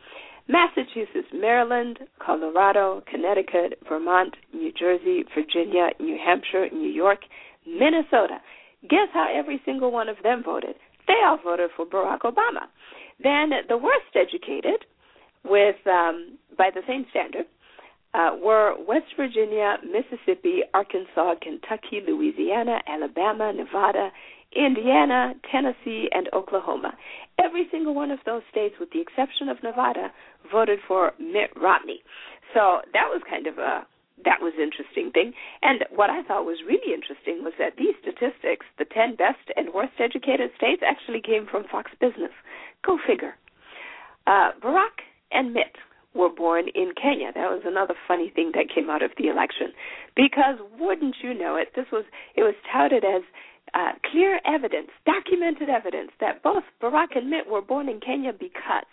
Massachusetts, 0.48 1.32
Maryland, 1.34 2.00
Colorado, 2.20 3.02
Connecticut, 3.10 3.80
Vermont, 3.88 4.36
New 4.54 4.72
Jersey, 4.74 5.24
Virginia, 5.34 5.90
New 6.00 6.18
Hampshire, 6.24 6.68
New 6.72 6.90
York, 6.90 7.20
Minnesota. 7.66 8.40
Guess 8.90 9.10
how 9.14 9.28
every 9.34 9.62
single 9.66 9.92
one 9.92 10.10
of 10.10 10.18
them 10.24 10.44
voted? 10.44 10.76
They 11.08 11.16
all 11.26 11.38
voted 11.42 11.70
for 11.76 11.86
Barack 11.86 12.20
Obama. 12.22 12.68
Then 13.22 13.52
the 13.70 13.78
worst 13.78 14.16
educated, 14.16 14.86
with 15.46 15.76
um, 15.88 16.38
by 16.58 16.70
the 16.74 16.82
same 16.88 17.06
standard, 17.10 17.46
uh, 18.14 18.36
were 18.42 18.76
West 18.86 19.08
Virginia, 19.18 19.78
Mississippi, 19.84 20.62
Arkansas, 20.74 21.36
Kentucky, 21.42 22.02
Louisiana, 22.06 22.80
Alabama, 22.88 23.52
Nevada, 23.54 24.12
Indiana, 24.56 25.34
Tennessee, 25.52 26.10
and 26.12 26.30
Oklahoma. 26.34 26.94
Every 27.44 27.68
single 27.72 27.94
one 27.94 28.12
of 28.12 28.20
those 28.26 28.44
states, 28.52 28.76
with 28.80 28.92
the 28.92 29.02
exception 29.02 29.50
of 29.50 29.62
Nevada, 29.64 30.12
voted 30.52 30.80
for 30.88 31.14
Mitt 31.20 31.52
Romney. 31.56 32.04
So 32.54 32.82
that 32.94 33.10
was 33.10 33.22
kind 33.30 33.48
of 33.48 33.58
a 33.58 33.86
that 34.26 34.40
was 34.40 34.54
interesting 34.62 35.12
thing. 35.12 35.34
And 35.62 35.84
what 35.90 36.10
I 36.10 36.24
thought 36.24 36.46
was 36.46 36.62
really 36.66 36.94
interesting 36.94 37.44
was 37.44 37.54
that 37.60 37.76
these 37.78 37.96
statistics, 38.00 38.66
the 38.78 38.86
10 38.86 39.16
best 39.16 39.52
and 39.58 39.74
worst 39.74 39.94
educated 40.00 40.52
states, 40.56 40.82
actually 40.86 41.20
came 41.20 41.46
from 41.50 41.66
Fox 41.70 41.92
Business. 42.00 42.32
Go 42.86 42.98
figure. 43.06 43.36
Uh, 44.28 44.52
Barack 44.62 45.04
and 45.32 45.52
Mitt 45.52 45.76
were 46.14 46.30
born 46.30 46.66
in 46.76 46.94
Kenya. 46.96 47.32
That 47.34 47.50
was 47.50 47.64
another 47.66 47.96
funny 48.08 48.30
thing 48.30 48.52
that 48.54 48.70
came 48.74 48.90
out 48.90 49.02
of 49.02 49.12
the 49.18 49.28
election, 49.28 49.74
because 50.16 50.62
wouldn't 50.80 51.18
you 51.24 51.34
know 51.34 51.56
it? 51.56 51.70
This 51.76 51.88
was 51.92 52.06
it 52.36 52.44
was 52.44 52.54
touted 52.72 53.04
as 53.04 53.24
uh, 53.74 53.92
clear 54.12 54.40
evidence, 54.46 54.90
documented 55.06 55.70
evidence 55.70 56.12
that 56.20 56.44
both 56.44 56.64
Barack 56.82 57.16
and 57.16 57.30
Mitt 57.30 57.48
were 57.48 57.62
born 57.62 57.90
in 57.90 58.00
Kenya 58.00 58.32
because 58.34 58.86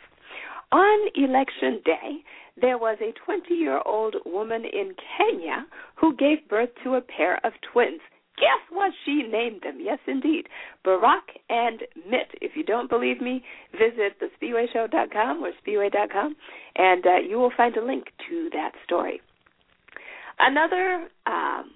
on 0.72 1.08
election 1.14 1.80
day 1.84 2.24
there 2.60 2.78
was 2.78 2.98
a 3.00 3.12
20 3.24 3.54
year 3.54 3.80
old 3.84 4.16
woman 4.24 4.64
in 4.64 4.94
Kenya 5.16 5.66
who 5.96 6.14
gave 6.16 6.48
birth 6.48 6.70
to 6.84 6.94
a 6.94 7.00
pair 7.00 7.44
of 7.44 7.52
twins. 7.72 8.00
Guess 8.36 8.70
what 8.70 8.92
she 9.04 9.22
named 9.22 9.60
them? 9.62 9.78
Yes, 9.80 9.98
indeed. 10.06 10.46
Barack 10.86 11.36
and 11.50 11.80
Mitt. 12.08 12.28
If 12.40 12.52
you 12.56 12.64
don't 12.64 12.88
believe 12.88 13.20
me, 13.20 13.44
visit 13.72 14.18
the 14.18 14.30
thespiweshow.com 14.40 15.44
or 15.44 15.50
spiwe.com, 15.62 16.36
and 16.76 17.06
uh, 17.06 17.16
you 17.28 17.36
will 17.38 17.52
find 17.54 17.76
a 17.76 17.84
link 17.84 18.04
to 18.30 18.48
that 18.54 18.72
story. 18.84 19.20
Another 20.38 21.08
um, 21.26 21.70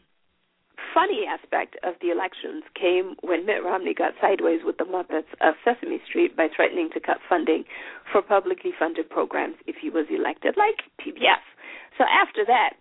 funny 0.92 1.24
aspect 1.26 1.76
of 1.82 1.94
the 2.00 2.10
elections 2.10 2.64
came 2.74 3.16
when 3.22 3.46
Mitt 3.46 3.64
Romney 3.64 3.94
got 3.94 4.14
sideways 4.20 4.60
with 4.64 4.78
the 4.78 4.84
Muppets 4.84 5.30
of 5.40 5.54
Sesame 5.64 6.00
Street 6.06 6.36
by 6.36 6.48
threatening 6.54 6.90
to 6.94 7.00
cut 7.00 7.18
funding 7.28 7.64
for 8.10 8.22
publicly 8.22 8.72
funded 8.78 9.10
programs 9.10 9.56
if 9.66 9.76
he 9.80 9.90
was 9.90 10.06
elected, 10.10 10.56
like 10.56 10.82
PBS. 11.00 11.42
So 11.98 12.04
after 12.04 12.44
that, 12.46 12.74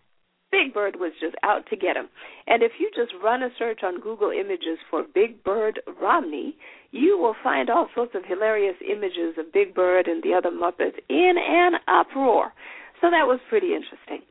Big 0.51 0.73
Bird 0.73 0.97
was 0.99 1.13
just 1.19 1.35
out 1.41 1.65
to 1.69 1.75
get 1.75 1.97
him. 1.97 2.09
And 2.45 2.61
if 2.61 2.73
you 2.79 2.91
just 2.95 3.11
run 3.23 3.41
a 3.41 3.49
search 3.57 3.79
on 3.83 3.99
Google 3.99 4.29
Images 4.29 4.77
for 4.89 5.03
Big 5.03 5.43
Bird 5.43 5.81
Romney, 5.99 6.55
you 6.91 7.17
will 7.17 7.35
find 7.43 7.71
all 7.71 7.89
sorts 7.95 8.13
of 8.13 8.23
hilarious 8.23 8.75
images 8.85 9.33
of 9.39 9.51
Big 9.51 9.73
Bird 9.73 10.07
and 10.07 10.21
the 10.21 10.33
other 10.33 10.51
Muppets 10.51 10.99
in 11.09 11.33
an 11.37 11.73
uproar. 11.87 12.53
So 13.01 13.09
that 13.09 13.25
was 13.25 13.39
pretty 13.49 13.73
interesting. 13.73 14.21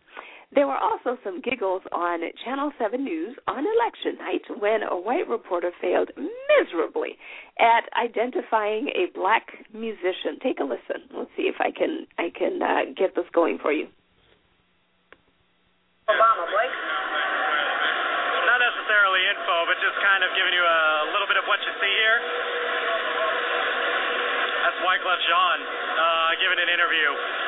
There 0.52 0.68
were 0.68 0.76
also 0.76 1.16
some 1.24 1.40
giggles 1.40 1.80
on 1.92 2.20
Channel 2.44 2.72
7 2.76 3.00
News 3.00 3.36
on 3.48 3.64
election 3.64 4.20
night 4.20 4.44
when 4.60 4.84
a 4.84 4.92
white 5.00 5.24
reporter 5.24 5.72
failed 5.80 6.12
miserably 6.12 7.16
at 7.56 7.88
identifying 7.96 8.92
a 8.92 9.08
black 9.16 9.48
musician. 9.72 10.36
Take 10.44 10.60
a 10.60 10.68
listen. 10.68 11.08
Let's 11.16 11.32
see 11.40 11.48
if 11.48 11.56
I 11.56 11.72
can 11.72 12.04
I 12.20 12.28
can 12.28 12.60
uh, 12.60 12.92
get 12.92 13.16
this 13.16 13.24
going 13.32 13.64
for 13.64 13.72
you. 13.72 13.88
Obama, 16.12 16.44
Blake? 16.44 16.76
Not 18.44 18.60
necessarily 18.60 19.24
info, 19.32 19.56
but 19.72 19.80
just 19.80 19.96
kind 20.04 20.20
of 20.20 20.36
giving 20.36 20.52
you 20.52 20.64
a 20.68 21.16
little 21.16 21.28
bit 21.32 21.40
of 21.40 21.48
what 21.48 21.64
you 21.64 21.72
see 21.80 21.94
here. 21.96 22.18
That's 24.68 24.78
Wyclef 24.84 25.20
Jean 25.24 25.58
uh, 25.96 26.30
giving 26.44 26.60
an 26.60 26.68
interview. 26.68 27.41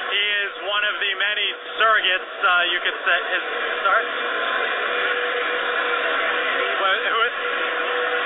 One 0.75 0.83
of 0.91 0.99
the 0.99 1.12
many 1.14 1.49
surrogates, 1.79 2.35
uh, 2.43 2.66
you 2.66 2.83
could 2.83 2.99
say. 3.07 3.14
Is, 3.14 3.45
sorry? 3.87 4.07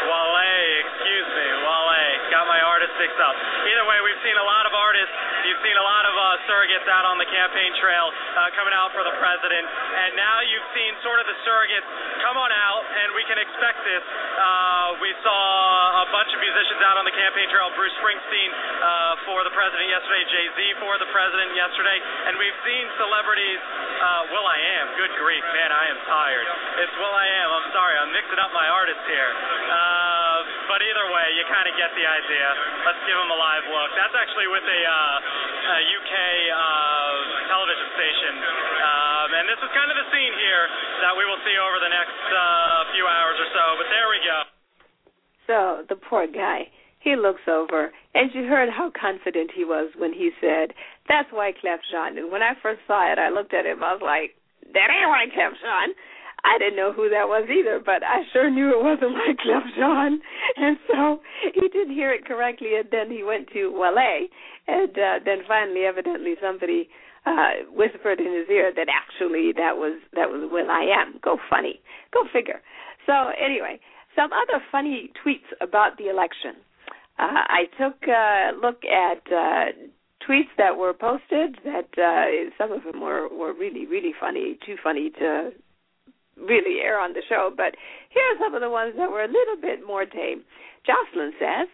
Wale, 0.09 0.81
excuse 0.81 1.29
me, 1.37 1.47
Wale. 1.61 2.01
Got 2.33 2.49
my 2.49 2.61
artist 2.65 2.97
sticks 2.97 3.21
up. 3.21 3.37
Either 3.69 3.85
way, 3.85 4.01
we've 4.01 4.23
seen 4.25 4.37
a 4.41 4.47
lot 4.49 4.65
of 4.65 4.73
artists, 4.73 5.13
you've 5.45 5.61
seen 5.61 5.77
a 5.77 5.85
lot 5.85 6.09
of 6.09 6.15
uh, 6.17 6.49
surrogates 6.49 6.89
out 6.89 7.05
on 7.05 7.21
the 7.21 7.29
campaign 7.29 7.77
trail 7.77 8.09
uh, 8.09 8.49
coming 8.57 8.73
out 8.73 8.97
for 8.97 9.05
the 9.05 9.13
president, 9.21 9.69
and 9.69 10.17
now 10.17 10.41
you've 10.49 10.65
seen 10.73 10.97
sort 11.05 11.21
of 11.21 11.29
the 11.29 11.37
surrogates 11.45 11.85
come 12.25 12.41
on 12.41 12.53
out, 12.53 12.85
and 12.85 13.13
we 13.13 13.25
can 13.29 13.37
expect 13.37 13.85
this. 13.85 14.01
Uh, 14.01 14.97
we 15.05 15.13
saw 15.21 16.05
a 16.05 16.09
bunch 16.13 16.33
of 16.33 16.41
musicians 16.41 16.81
out 16.85 16.97
on 16.97 17.05
the 17.05 17.13
campaign 17.13 17.49
trail. 17.53 17.69
Bruce 17.77 17.97
Springsteen 18.01 18.51
uh, 18.53 19.29
for 19.29 19.45
the 19.45 19.53
president 19.53 19.93
yesterday, 19.93 20.25
Jay 20.33 20.47
Z 20.57 20.59
for 20.81 20.97
the 21.01 21.09
president 21.13 21.53
yesterday, 21.53 22.01
and 22.29 22.37
we've 22.37 22.61
seen 22.61 22.85
celebrities. 23.01 23.61
Uh, 23.99 24.31
Will 24.37 24.45
I 24.45 24.61
Am, 24.79 24.87
good 25.01 25.11
grief, 25.17 25.41
man, 25.57 25.73
I 25.73 25.85
am 25.89 25.99
tired. 26.05 26.47
It's 26.85 26.95
Will 27.01 27.17
I 27.17 27.25
Am. 27.25 27.49
I'm 27.57 27.69
sorry, 27.73 27.97
I'm 27.97 28.13
mixing 28.13 28.37
up 28.37 28.53
my 28.53 28.69
artists 28.69 29.01
here. 29.09 29.33
Uh, 29.33 30.39
but 30.69 30.85
either 30.85 31.09
way, 31.09 31.27
you 31.41 31.43
kind 31.49 31.65
of 31.65 31.75
get 31.81 31.89
the 31.97 32.05
idea. 32.05 32.49
Let's 32.85 33.01
give 33.09 33.17
them 33.17 33.33
a 33.33 33.39
live 33.41 33.65
look. 33.73 33.91
That's 33.97 34.13
actually 34.13 34.45
with 34.53 34.63
a, 34.63 34.81
uh, 34.85 35.73
a 35.73 35.81
UK 35.81 36.15
uh, 36.53 36.61
television 37.49 37.89
station. 37.97 38.35
Um, 38.37 39.29
and 39.33 39.45
this 39.49 39.61
is 39.65 39.71
kind 39.73 39.89
of 39.89 39.97
the 39.97 40.07
scene 40.13 40.35
here 40.37 40.65
that 41.09 41.17
we 41.17 41.25
will 41.25 41.41
see 41.49 41.57
over 41.57 41.81
the 41.81 41.91
next 41.91 42.23
uh, 42.29 42.93
few 42.93 43.09
hours 43.09 43.41
or 43.41 43.49
so. 43.57 43.65
But 43.81 43.89
there 43.89 44.09
we 44.13 44.21
go. 44.21 44.39
So 45.49 45.57
the 45.89 45.97
poor 45.97 46.29
guy, 46.29 46.69
he 47.01 47.17
looks 47.17 47.47
over, 47.47 47.93
and 48.15 48.31
you 48.35 48.45
heard 48.45 48.69
how 48.69 48.91
confident 48.91 49.51
he 49.55 49.65
was 49.65 49.91
when 49.97 50.13
he 50.13 50.31
said, 50.41 50.75
"That's 51.09 51.31
Wyclef 51.31 51.81
Jean." 51.91 52.19
And 52.19 52.31
when 52.31 52.43
I 52.43 52.55
first 52.61 52.81
saw 52.87 53.11
it, 53.13 53.19
I 53.19 53.31
looked 53.31 53.55
at 53.55 53.67
him. 53.67 53.83
I 53.83 53.93
was 53.93 54.03
like, 54.03 54.35
"That 54.73 54.91
ain't 54.91 55.11
Wyclef 55.11 55.55
Jean." 55.61 55.95
I 56.45 56.57
didn't 56.59 56.77
know 56.77 56.93
who 56.93 57.09
that 57.11 57.27
was 57.27 57.49
either, 57.51 57.81
but 57.81 58.05
I 58.05 58.23
sure 58.33 58.49
knew 58.49 58.71
it 58.71 58.83
wasn't 58.83 59.17
Wyclef 59.17 59.67
Jean. 59.77 60.21
And 60.57 60.79
so 60.87 61.21
he 61.55 61.69
didn't 61.69 61.95
hear 61.95 62.13
it 62.13 62.25
correctly, 62.25 62.77
and 62.77 62.89
then 62.91 63.11
he 63.11 63.23
went 63.23 63.49
to 63.53 63.71
Wale, 63.71 64.29
and 64.67 64.99
uh, 64.99 65.19
then 65.25 65.43
finally, 65.47 65.85
evidently, 65.85 66.37
somebody 66.41 66.89
uh 67.27 67.67
whispered 67.75 68.21
in 68.21 68.33
his 68.33 68.49
ear 68.49 68.73
that 68.75 68.87
actually 68.89 69.53
that 69.53 69.77
was 69.77 70.01
that 70.15 70.31
was 70.31 70.49
Will 70.51 70.71
I 70.71 70.83
Am. 70.83 71.19
Go 71.23 71.39
funny. 71.51 71.81
Go 72.13 72.25
figure. 72.33 72.61
So 73.07 73.31
anyway, 73.39 73.81
some 74.15 74.31
other 74.33 74.63
funny 74.71 75.11
tweets 75.25 75.47
about 75.61 75.97
the 75.99 76.09
election. 76.09 76.55
Uh, 77.19 77.43
I 77.49 77.65
took 77.79 78.07
a 78.07 78.53
look 78.61 78.83
at 78.85 79.23
uh, 79.33 79.73
tweets 80.27 80.55
that 80.57 80.77
were 80.77 80.93
posted. 80.93 81.59
That 81.65 81.91
uh, 81.99 82.51
some 82.57 82.73
of 82.73 82.85
them 82.85 83.01
were 83.01 83.29
were 83.29 83.53
really 83.53 83.87
really 83.87 84.13
funny, 84.19 84.59
too 84.65 84.77
funny 84.83 85.11
to 85.19 85.51
really 86.37 86.81
air 86.81 87.01
on 87.01 87.13
the 87.13 87.23
show. 87.29 87.51
But 87.57 87.75
here 88.11 88.23
are 88.23 88.39
some 88.39 88.55
of 88.55 88.61
the 88.61 88.71
ones 88.71 88.95
that 88.97 89.11
were 89.11 89.25
a 89.25 89.29
little 89.29 89.57
bit 89.61 89.87
more 89.87 90.05
tame. 90.05 90.45
Jocelyn 90.87 91.33
says. 91.39 91.69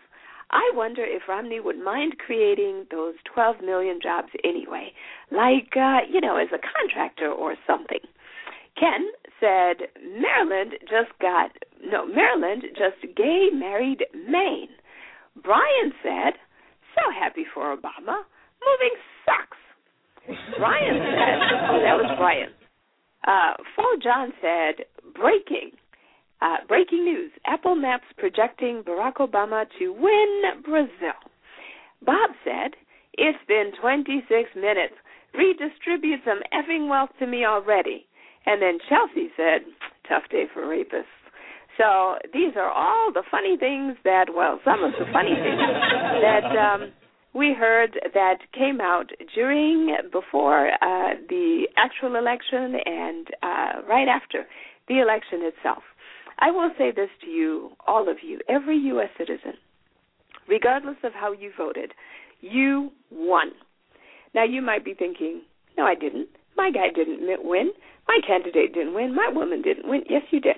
I 0.51 0.70
wonder 0.74 1.03
if 1.03 1.22
Romney 1.26 1.59
would 1.59 1.82
mind 1.82 2.18
creating 2.18 2.86
those 2.90 3.14
12 3.32 3.62
million 3.62 3.99
jobs 4.01 4.28
anyway, 4.45 4.92
like, 5.32 5.72
uh, 5.74 6.01
you 6.09 6.20
know, 6.20 6.36
as 6.36 6.49
a 6.53 6.61
contractor 6.61 7.32
or 7.32 7.57
something. 7.66 7.99
Ken 8.78 9.09
said 9.40 9.88
Maryland 10.03 10.74
just 10.82 11.16
got, 11.20 11.51
no, 11.82 12.07
Maryland 12.07 12.64
just 12.76 13.16
gay 13.16 13.49
married 13.53 14.05
Maine. 14.14 14.68
Brian 15.43 15.93
said, 16.03 16.35
so 16.95 17.03
happy 17.12 17.45
for 17.53 17.76
Obama. 17.76 18.22
Moving 18.62 18.97
sucks. 19.24 19.59
Brian 20.59 20.95
said, 20.95 21.39
oh, 21.70 21.80
that 21.82 21.97
was 21.97 22.14
Brian. 22.18 22.51
Uh, 23.26 23.55
Paul 23.76 23.97
John 24.03 24.32
said, 24.41 24.87
breaking. 25.14 25.72
Uh, 26.41 26.57
breaking 26.68 27.05
news 27.05 27.30
Apple 27.47 27.74
Maps 27.74 28.05
projecting 28.18 28.82
Barack 28.82 29.14
Obama 29.16 29.64
to 29.78 29.93
win 29.93 30.62
Brazil. 30.62 31.16
Bob 32.05 32.30
said, 32.45 32.72
It's 33.14 33.39
been 33.49 33.72
26 33.80 34.51
minutes. 34.55 34.95
Redistribute 35.32 36.20
some 36.24 36.41
effing 36.53 36.89
wealth 36.89 37.11
to 37.18 37.26
me 37.26 37.45
already. 37.45 38.07
And 38.47 38.61
then 38.61 38.78
Chelsea 38.89 39.30
said, 39.37 39.62
Tough 40.09 40.24
day 40.30 40.45
for 40.53 40.62
rapists. 40.62 41.24
So 41.79 42.16
these 42.33 42.55
are 42.57 42.70
all 42.70 43.12
the 43.12 43.25
funny 43.31 43.57
things 43.57 43.97
that, 44.05 44.27
well, 44.35 44.61
some 44.64 44.85
of 44.85 44.93
the 44.93 45.07
funny 45.12 45.35
things 45.35 45.59
that 46.22 46.55
um, 46.57 46.93
we 47.35 47.53
heard 47.53 47.99
that 48.14 48.39
came 48.53 48.81
out 48.81 49.11
during, 49.35 49.97
before 50.12 50.68
uh, 50.68 51.14
the 51.29 51.66
actual 51.77 52.14
election 52.16 52.77
and 52.87 53.27
uh, 53.43 53.83
right 53.89 54.09
after 54.09 54.47
the 54.89 55.01
election 55.01 55.41
itself. 55.43 55.83
I 56.39 56.51
will 56.51 56.70
say 56.79 56.93
this 56.95 57.11
to 57.22 57.27
you, 57.31 57.70
all 57.87 58.09
of 58.09 58.18
you, 58.22 58.39
every 58.49 58.77
U.S. 58.77 59.11
citizen, 59.18 59.55
regardless 60.49 60.97
of 61.03 61.12
how 61.12 61.33
you 61.33 61.51
voted, 61.57 61.93
you 62.41 62.91
won. 63.11 63.53
Now, 64.35 64.45
you 64.45 64.61
might 64.62 64.85
be 64.85 64.95
thinking, 64.95 65.43
no, 65.77 65.85
I 65.85 65.95
didn't. 65.95 66.29
My 66.57 66.70
guy 66.70 66.89
didn't 66.95 67.20
win. 67.45 67.70
My 68.07 68.20
candidate 68.27 68.75
didn't 68.75 68.95
win. 68.95 69.14
My 69.14 69.31
woman 69.33 69.62
didn't 69.62 69.89
win. 69.89 70.03
Yes, 70.09 70.22
you 70.31 70.41
did. 70.41 70.57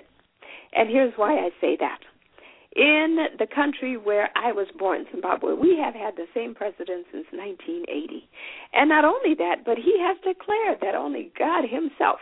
And 0.73 0.89
here's 0.89 1.13
why 1.15 1.37
I 1.37 1.49
say 1.61 1.77
that. 1.79 1.99
In 2.75 3.27
the 3.39 3.47
country 3.47 3.97
where 3.97 4.29
I 4.35 4.51
was 4.51 4.67
born, 4.77 5.05
Zimbabwe, 5.11 5.53
we 5.53 5.79
have 5.83 5.95
had 5.95 6.15
the 6.15 6.27
same 6.33 6.53
president 6.53 7.07
since 7.11 7.25
1980. 7.31 8.29
And 8.73 8.89
not 8.89 9.03
only 9.03 9.33
that, 9.35 9.65
but 9.65 9.77
he 9.77 9.97
has 9.99 10.17
declared 10.23 10.77
that 10.81 10.93
only 10.93 11.31
God 11.37 11.63
Himself 11.67 12.19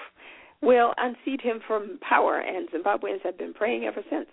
will 0.62 0.93
unseat 0.98 1.41
him 1.41 1.60
from 1.68 2.00
power, 2.02 2.39
and 2.39 2.70
Zimbabweans 2.70 3.22
have 3.24 3.38
been 3.38 3.54
praying 3.54 3.84
ever 3.84 4.02
since. 4.10 4.28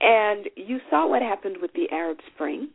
And 0.00 0.48
you 0.56 0.80
saw 0.90 1.06
what 1.08 1.22
happened 1.22 1.58
with 1.60 1.72
the 1.74 1.86
Arab 1.92 2.18
Spring, 2.34 2.68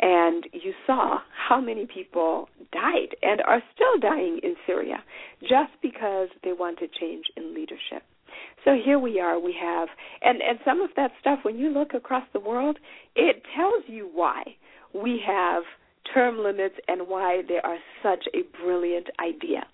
and 0.00 0.44
you 0.52 0.74
saw 0.86 1.20
how 1.48 1.60
many 1.60 1.86
people 1.86 2.48
died 2.72 3.16
and 3.22 3.40
are 3.42 3.62
still 3.74 3.98
dying 4.00 4.40
in 4.42 4.54
Syria 4.66 5.02
just 5.42 5.72
because 5.80 6.28
they 6.44 6.52
want 6.52 6.78
to 6.80 6.86
change 7.00 7.24
in 7.36 7.54
leadership. 7.54 8.02
So 8.64 8.72
here 8.82 8.98
we 8.98 9.20
are. 9.20 9.38
We 9.38 9.54
have, 9.60 9.88
and 10.22 10.40
and 10.42 10.58
some 10.64 10.80
of 10.80 10.90
that 10.96 11.12
stuff. 11.20 11.40
When 11.42 11.56
you 11.58 11.70
look 11.70 11.94
across 11.94 12.24
the 12.32 12.40
world, 12.40 12.78
it 13.14 13.42
tells 13.56 13.84
you 13.86 14.10
why 14.12 14.42
we 14.92 15.20
have 15.26 15.62
term 16.12 16.38
limits 16.38 16.76
and 16.88 17.08
why 17.08 17.42
they 17.48 17.58
are 17.62 17.78
such 18.02 18.24
a 18.34 18.42
brilliant 18.62 19.08
idea. 19.20 19.66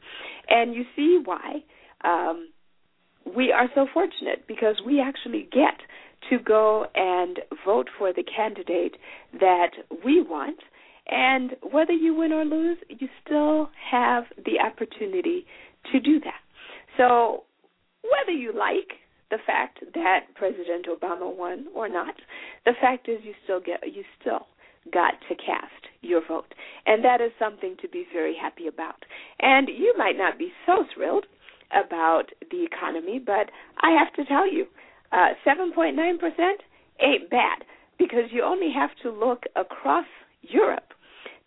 And 0.49 0.75
you 0.75 0.85
see 0.97 1.21
why 1.25 1.63
um, 2.05 2.49
we 3.37 3.53
are 3.53 3.69
so 3.75 3.87
fortunate 3.93 4.47
because 4.49 4.77
we 4.85 5.01
actually 5.01 5.49
get 5.53 5.81
to 6.31 6.39
go 6.39 6.87
and 6.95 7.41
vote 7.65 7.89
for 7.99 8.13
the 8.13 8.23
candidate 8.25 8.97
that 9.39 9.71
we 10.05 10.23
want. 10.23 10.59
And 11.09 11.53
whether 11.73 11.93
you 11.93 12.15
win 12.15 12.33
or 12.33 12.45
lose, 12.45 12.79
you 12.89 13.09
still 13.25 13.71
have 13.91 14.25
the 14.37 14.61
opportunity 14.65 15.45
to 15.91 16.01
do 16.01 16.21
that. 16.21 16.41
So, 16.97 17.45
whether 18.03 18.33
you 18.37 18.53
like 18.53 18.99
the 19.31 19.39
fact 19.47 19.81
that 19.95 20.27
President 20.35 20.87
Obama 20.87 21.35
won 21.35 21.67
or 21.75 21.89
not, 21.89 22.15
the 22.65 22.73
fact 22.81 23.09
is 23.09 23.21
you 23.23 23.35
still 23.45 23.61
get 23.61 23.81
you 23.87 24.05
still 24.21 24.47
got 24.93 25.15
to 25.29 25.35
cast 25.35 25.87
your 26.01 26.21
vote. 26.27 26.55
And 26.87 27.05
that 27.05 27.21
is 27.21 27.31
something 27.39 27.77
to 27.83 27.89
be 27.89 28.05
very 28.13 28.37
happy 28.41 28.67
about. 28.67 29.05
And 29.41 29.69
you 29.69 29.95
might 29.97 30.19
not 30.19 30.39
be 30.39 30.53
so 30.67 30.85
thrilled 30.95 31.27
about 31.71 32.25
the 32.51 32.65
economy, 32.65 33.21
but 33.25 33.51
I 33.81 33.93
have 33.93 34.13
to 34.15 34.25
tell 34.25 34.53
you, 34.53 34.67
uh, 35.13 35.35
7.9% 35.47 35.95
ain't 37.01 37.31
bad 37.31 37.65
because 37.99 38.31
you 38.31 38.43
only 38.43 38.71
have 38.75 38.91
to 39.03 39.11
look 39.11 39.45
across 39.57 40.07
Europe 40.43 40.93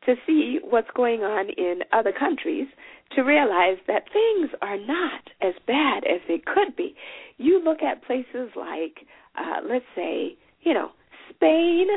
to 0.06 0.16
see 0.26 0.60
what's 0.64 0.90
going 0.96 1.22
on 1.22 1.50
in 1.50 1.80
other 1.92 2.12
countries 2.12 2.68
to 3.16 3.22
realize 3.22 3.78
that 3.88 4.04
things 4.12 4.50
are 4.62 4.78
not 4.78 5.30
as 5.42 5.54
bad 5.68 6.04
as 6.06 6.22
they 6.28 6.40
could 6.40 6.76
be. 6.76 6.96
You 7.38 7.64
look 7.64 7.82
at 7.82 8.04
places 8.04 8.50
like, 8.56 9.06
uh, 9.38 9.62
let's 9.68 9.86
say, 9.96 10.38
you 10.62 10.74
know, 10.74 10.92
Spain, 11.30 11.88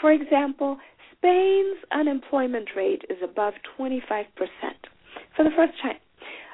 for 0.00 0.12
example, 0.12 0.78
Spain's 1.16 1.78
unemployment 1.92 2.68
rate 2.76 3.02
is 3.08 3.18
above 3.22 3.54
25% 3.78 3.96
for 5.36 5.44
the 5.44 5.50
first 5.56 5.72
time. 5.82 5.96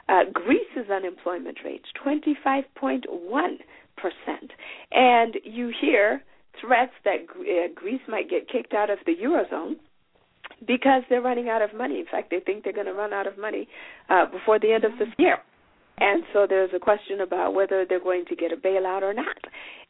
Uh, 0.08 0.24
Greece's 0.32 0.90
unemployment 0.90 1.58
rate, 1.64 1.82
25.1%. 2.04 3.58
And 4.92 5.36
you 5.44 5.72
hear 5.80 6.22
threats 6.60 6.92
that 7.04 7.26
uh, 7.30 7.68
Greece 7.74 8.00
might 8.08 8.28
get 8.28 8.48
kicked 8.48 8.74
out 8.74 8.90
of 8.90 8.98
the 9.06 9.14
Eurozone 9.14 9.76
because 10.66 11.02
they're 11.08 11.22
running 11.22 11.48
out 11.48 11.62
of 11.62 11.74
money. 11.74 12.00
In 12.00 12.06
fact, 12.06 12.30
they 12.30 12.40
think 12.40 12.64
they're 12.64 12.72
going 12.72 12.86
to 12.86 12.94
run 12.94 13.12
out 13.12 13.26
of 13.26 13.38
money 13.38 13.68
uh, 14.08 14.26
before 14.26 14.58
the 14.58 14.72
end 14.72 14.84
of 14.84 14.92
this 14.98 15.08
year. 15.18 15.38
And 16.00 16.22
so 16.32 16.46
there's 16.48 16.70
a 16.74 16.78
question 16.78 17.20
about 17.20 17.52
whether 17.52 17.84
they're 17.86 18.02
going 18.02 18.24
to 18.30 18.36
get 18.36 18.52
a 18.52 18.56
bailout 18.56 19.02
or 19.02 19.12
not. 19.12 19.36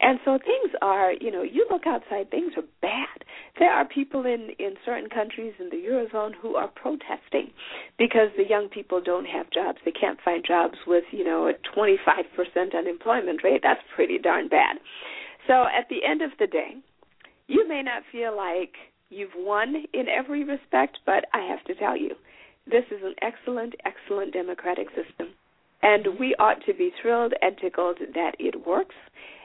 And 0.01 0.18
so 0.25 0.39
things 0.39 0.75
are, 0.83 1.12
you 1.12 1.31
know, 1.31 1.43
you 1.43 1.66
look 1.71 1.87
outside, 1.87 2.33
things 2.33 2.53
are 2.57 2.64
bad. 2.83 3.25
There 3.61 3.71
are 3.71 3.85
people 3.85 4.27
in 4.27 4.51
in 4.59 4.75
certain 4.85 5.09
countries 5.09 5.55
in 5.61 5.71
the 5.71 5.77
eurozone 5.77 6.33
who 6.35 6.57
are 6.57 6.66
protesting 6.66 7.53
because 7.97 8.31
the 8.37 8.49
young 8.49 8.68
people 8.68 9.01
don't 9.01 9.27
have 9.27 9.51
jobs. 9.51 9.79
They 9.85 9.93
can't 9.93 10.18
find 10.25 10.45
jobs 10.45 10.79
with, 10.85 11.05
you 11.12 11.23
know, 11.23 11.47
a 11.47 11.53
25% 11.79 12.75
unemployment 12.77 13.45
rate. 13.45 13.61
That's 13.62 13.81
pretty 13.95 14.18
darn 14.18 14.49
bad. 14.49 14.79
So 15.47 15.64
at 15.64 15.89
the 15.89 16.05
end 16.05 16.23
of 16.23 16.31
the 16.41 16.49
day, 16.49 16.75
you 17.47 17.68
may 17.68 17.83
not 17.83 18.03
feel 18.11 18.37
like 18.37 18.75
you've 19.11 19.37
won 19.37 19.75
in 19.93 20.09
every 20.09 20.45
respect, 20.45 20.99
but 21.05 21.25
I 21.35 21.47
have 21.49 21.65
to 21.65 21.75
tell 21.75 21.97
you, 21.97 22.15
this 22.67 22.85
is 22.91 23.03
an 23.03 23.15
excellent, 23.21 23.75
excellent 23.85 24.33
democratic 24.33 24.89
system. 24.89 25.35
And 25.83 26.19
we 26.19 26.35
ought 26.39 26.65
to 26.67 26.75
be 26.75 26.93
thrilled 27.01 27.35
and 27.41 27.57
tickled 27.59 27.99
that 28.15 28.33
it 28.39 28.67
works. 28.67 28.95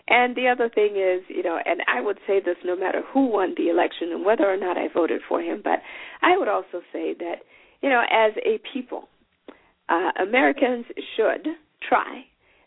And 0.07 0.36
the 0.36 0.47
other 0.47 0.70
thing 0.70 0.97
is, 0.97 1.24
you 1.30 1.41
know, 1.41 1.57
and 1.66 1.82
I 1.88 2.01
would 2.01 2.20
say 2.28 2.39
this 2.39 2.57
no 2.63 2.76
matter 2.76 3.01
who 3.11 3.26
won 3.26 3.55
the 3.57 3.70
election 3.70 4.11
and 4.11 4.24
whether 4.24 4.45
or 4.45 4.57
not 4.57 4.78
I 4.78 4.88
voted 4.93 5.22
for 5.28 5.41
him, 5.41 5.61
but 5.63 5.80
I 6.22 6.38
would 6.38 6.47
also 6.47 6.82
say 6.93 7.16
that, 7.20 7.38
you 7.82 7.89
know, 7.89 8.01
as 8.01 8.34
a 8.45 8.59
people, 8.72 9.09
uh, 9.89 10.11
Americans 10.22 10.86
should 11.16 11.47
try 11.88 12.26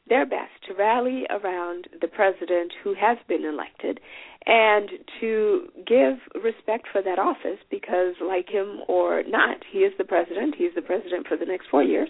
their 0.08 0.26
best 0.26 0.52
to 0.66 0.74
rally 0.74 1.26
around 1.30 1.88
the 2.00 2.08
president 2.08 2.72
who 2.82 2.94
has 2.94 3.18
been 3.28 3.44
elected 3.44 4.00
and 4.46 4.90
to 5.20 5.68
give 5.86 6.16
respect 6.42 6.86
for 6.90 7.02
that 7.02 7.18
office 7.18 7.58
because, 7.70 8.14
like 8.24 8.48
him 8.48 8.80
or 8.88 9.22
not, 9.24 9.58
he 9.70 9.80
is 9.80 9.92
the 9.98 10.04
president. 10.04 10.54
He 10.56 10.64
is 10.64 10.74
the 10.74 10.82
president 10.82 11.26
for 11.26 11.36
the 11.36 11.44
next 11.44 11.66
four 11.70 11.82
years. 11.82 12.08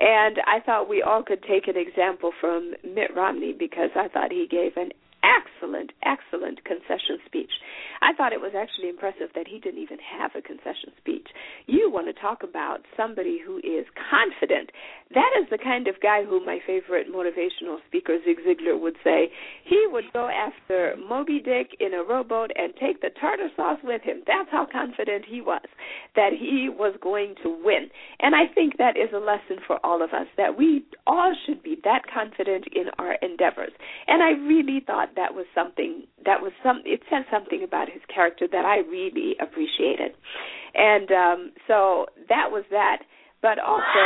And 0.00 0.38
I 0.46 0.60
thought 0.64 0.88
we 0.88 1.02
all 1.02 1.22
could 1.22 1.42
take 1.42 1.68
an 1.68 1.76
example 1.76 2.32
from 2.40 2.72
Mitt 2.82 3.14
Romney 3.14 3.54
because 3.56 3.90
I 3.94 4.08
thought 4.08 4.32
he 4.32 4.48
gave 4.50 4.76
an 4.76 4.90
excellent, 5.22 5.92
excellent 6.04 6.64
concession 6.64 7.18
speech. 7.26 7.50
I 8.02 8.12
thought 8.12 8.32
it 8.32 8.40
was 8.40 8.52
actually 8.58 8.88
impressive 8.88 9.30
that 9.34 9.48
he 9.48 9.58
didn't 9.58 9.80
even 9.80 9.98
have 9.98 10.32
a 10.34 10.42
concession 10.42 10.90
speech. 10.98 11.28
You 11.66 11.90
want 11.90 12.06
to 12.06 12.20
talk 12.20 12.42
about 12.42 12.84
somebody 12.96 13.38
who 13.38 13.58
is 13.58 13.86
confident. 14.10 14.70
That 15.14 15.30
is 15.40 15.48
the 15.50 15.58
kind 15.58 15.88
of 15.88 16.00
guy 16.02 16.24
who 16.24 16.44
my 16.44 16.58
favorite 16.66 17.06
motivational 17.12 17.78
speaker, 17.86 18.18
Zig 18.24 18.38
Ziglar, 18.46 18.78
would 18.78 18.96
say. 19.04 19.30
He 19.64 19.86
would 19.90 20.04
go 20.12 20.28
after 20.28 20.96
Moby 20.96 21.40
Dick 21.40 21.76
in 21.80 21.94
a 21.94 22.02
rowboat 22.02 22.50
and 22.56 22.74
take 22.76 23.00
the 23.00 23.10
tartar 23.20 23.48
sauce 23.56 23.78
with 23.84 24.02
him. 24.02 24.22
That's 24.26 24.50
how 24.50 24.66
confident 24.70 25.24
he 25.28 25.40
was 25.40 25.64
that 26.16 26.32
he 26.32 26.68
was 26.68 26.94
going 27.00 27.34
to 27.42 27.48
win. 27.64 27.88
And 28.20 28.34
I 28.34 28.52
think 28.52 28.78
that 28.78 28.96
is 28.96 29.10
a 29.14 29.18
lesson 29.18 29.62
for 29.66 29.78
all 29.84 30.02
of 30.02 30.10
us 30.10 30.26
that 30.36 30.56
we 30.56 30.84
all 31.06 31.34
should 31.46 31.62
be 31.62 31.76
that 31.84 32.02
confident 32.12 32.66
in 32.74 32.86
our 32.98 33.14
endeavors. 33.22 33.72
And 34.06 34.22
I 34.22 34.30
really 34.30 34.82
thought 34.84 35.11
that 35.16 35.34
was 35.34 35.46
something 35.54 36.04
that 36.24 36.40
was 36.42 36.52
some 36.62 36.82
it 36.84 37.00
said 37.10 37.24
something 37.30 37.62
about 37.62 37.88
his 37.90 38.02
character 38.12 38.46
that 38.50 38.64
I 38.64 38.78
really 38.78 39.36
appreciated. 39.40 40.12
And 40.74 41.10
um 41.10 41.52
so 41.66 42.06
that 42.28 42.50
was 42.50 42.64
that. 42.70 43.02
But 43.42 43.58
also 43.58 44.02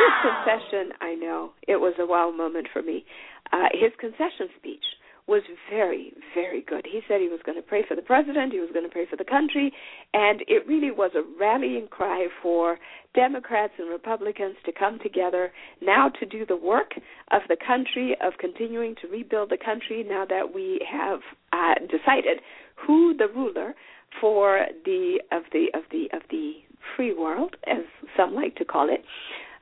his 0.00 0.14
concession, 0.24 0.92
I 1.02 1.14
know, 1.14 1.52
it 1.68 1.76
was 1.76 1.92
a 1.98 2.06
wow 2.06 2.30
moment 2.30 2.68
for 2.72 2.82
me. 2.82 3.04
Uh 3.52 3.68
his 3.72 3.92
concession 3.98 4.48
speech 4.58 4.84
was 5.28 5.42
very, 5.70 6.14
very 6.34 6.62
good. 6.62 6.86
He 6.90 7.00
said 7.06 7.20
he 7.20 7.28
was 7.28 7.40
going 7.44 7.56
to 7.56 7.62
pray 7.62 7.84
for 7.86 7.94
the 7.94 8.02
president, 8.02 8.52
he 8.52 8.60
was 8.60 8.70
going 8.72 8.86
to 8.86 8.90
pray 8.90 9.06
for 9.08 9.16
the 9.16 9.24
country, 9.24 9.72
and 10.14 10.40
it 10.48 10.66
really 10.66 10.90
was 10.90 11.10
a 11.14 11.22
rallying 11.38 11.86
cry 11.88 12.28
for 12.42 12.78
Democrats 13.14 13.74
and 13.78 13.90
Republicans 13.90 14.56
to 14.64 14.72
come 14.72 14.98
together 15.02 15.52
now 15.82 16.08
to 16.08 16.24
do 16.24 16.46
the 16.46 16.56
work 16.56 16.92
of 17.30 17.42
the 17.48 17.56
country, 17.64 18.16
of 18.22 18.32
continuing 18.40 18.94
to 19.02 19.08
rebuild 19.08 19.50
the 19.50 19.58
country 19.62 20.02
now 20.08 20.24
that 20.24 20.54
we 20.54 20.80
have 20.90 21.20
uh, 21.52 21.74
decided 21.90 22.40
who 22.86 23.14
the 23.16 23.28
ruler 23.28 23.74
for 24.20 24.66
the 24.84 25.20
of 25.30 25.42
the 25.52 25.66
of 25.74 25.82
the 25.90 26.06
of 26.14 26.22
the 26.30 26.52
free 26.96 27.12
world, 27.12 27.54
as 27.66 27.84
some 28.16 28.34
like 28.34 28.56
to 28.56 28.64
call 28.64 28.88
it, 28.88 29.04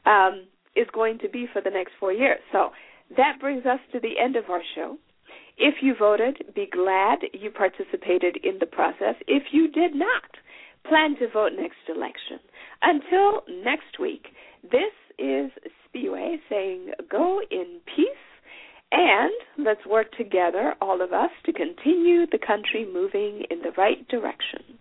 um, 0.09 0.45
is 0.77 0.87
going 0.95 1.19
to 1.19 1.29
be 1.29 1.47
for 1.53 1.61
the 1.61 1.71
next 1.71 1.93
four 1.99 2.13
years. 2.13 2.39
So 2.53 2.71
that 3.17 3.39
brings 3.41 3.67
us 3.67 3.81
to 3.93 4.01
the 4.01 4.19
end 4.23 4.37
of 4.37 4.45
our 4.49 4.63
show. 4.75 4.97
If 5.59 5.77
you 5.83 5.95
voted, 5.99 6.55
be 6.55 6.67
glad 6.71 7.19
you 7.33 7.51
participated 7.51 8.39
in 8.45 8.59
the 8.61 8.67
process. 8.67 9.15
If 9.27 9.45
you 9.53 9.71
did 9.71 9.95
not, 9.95 10.37
plan 10.89 11.17
to 11.19 11.29
vote 11.29 11.53
next 11.57 11.79
election. 11.89 12.39
Until 12.83 13.43
next 13.65 13.99
week, 13.99 14.27
this 14.63 14.93
is 15.19 15.51
Spiwe 15.89 16.37
saying 16.49 16.93
go 17.11 17.41
in 17.51 17.81
peace 17.87 18.07
and 18.93 19.33
let's 19.59 19.85
work 19.87 20.13
together, 20.13 20.75
all 20.81 21.03
of 21.03 21.13
us, 21.13 21.31
to 21.45 21.53
continue 21.53 22.27
the 22.27 22.39
country 22.39 22.87
moving 22.93 23.45
in 23.51 23.63
the 23.63 23.73
right 23.77 24.07
direction. 24.09 24.79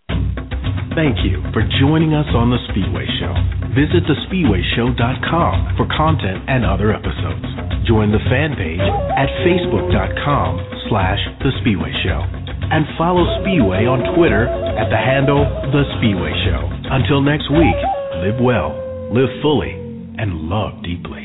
Thank 0.95 1.27
you 1.27 1.43
for 1.51 1.59
joining 1.83 2.15
us 2.15 2.25
on 2.31 2.47
The 2.47 2.61
Spiwe 2.71 3.03
Show. 3.19 3.35
Visit 3.75 4.07
thespiweshow.com 4.07 5.75
for 5.75 5.83
content 5.91 6.47
and 6.47 6.63
other 6.63 6.95
episodes. 6.95 7.43
Join 7.83 8.15
the 8.15 8.23
fan 8.31 8.55
page 8.55 8.79
at 8.79 9.27
facebook.com 9.43 10.87
slash 10.87 11.19
The 11.43 11.51
Spiwe 11.59 11.91
Show. 11.99 12.23
And 12.71 12.87
follow 12.97 13.27
Spiwe 13.43 13.83
on 13.91 14.15
Twitter 14.15 14.47
at 14.47 14.87
the 14.87 14.95
handle 14.95 15.43
The 15.75 15.83
Spiwe 15.99 16.31
Show. 16.47 16.63
Until 16.87 17.19
next 17.19 17.51
week, 17.51 17.75
live 18.23 18.39
well, 18.39 18.71
live 19.11 19.29
fully, 19.43 19.75
and 20.15 20.47
love 20.47 20.81
deeply. 20.81 21.24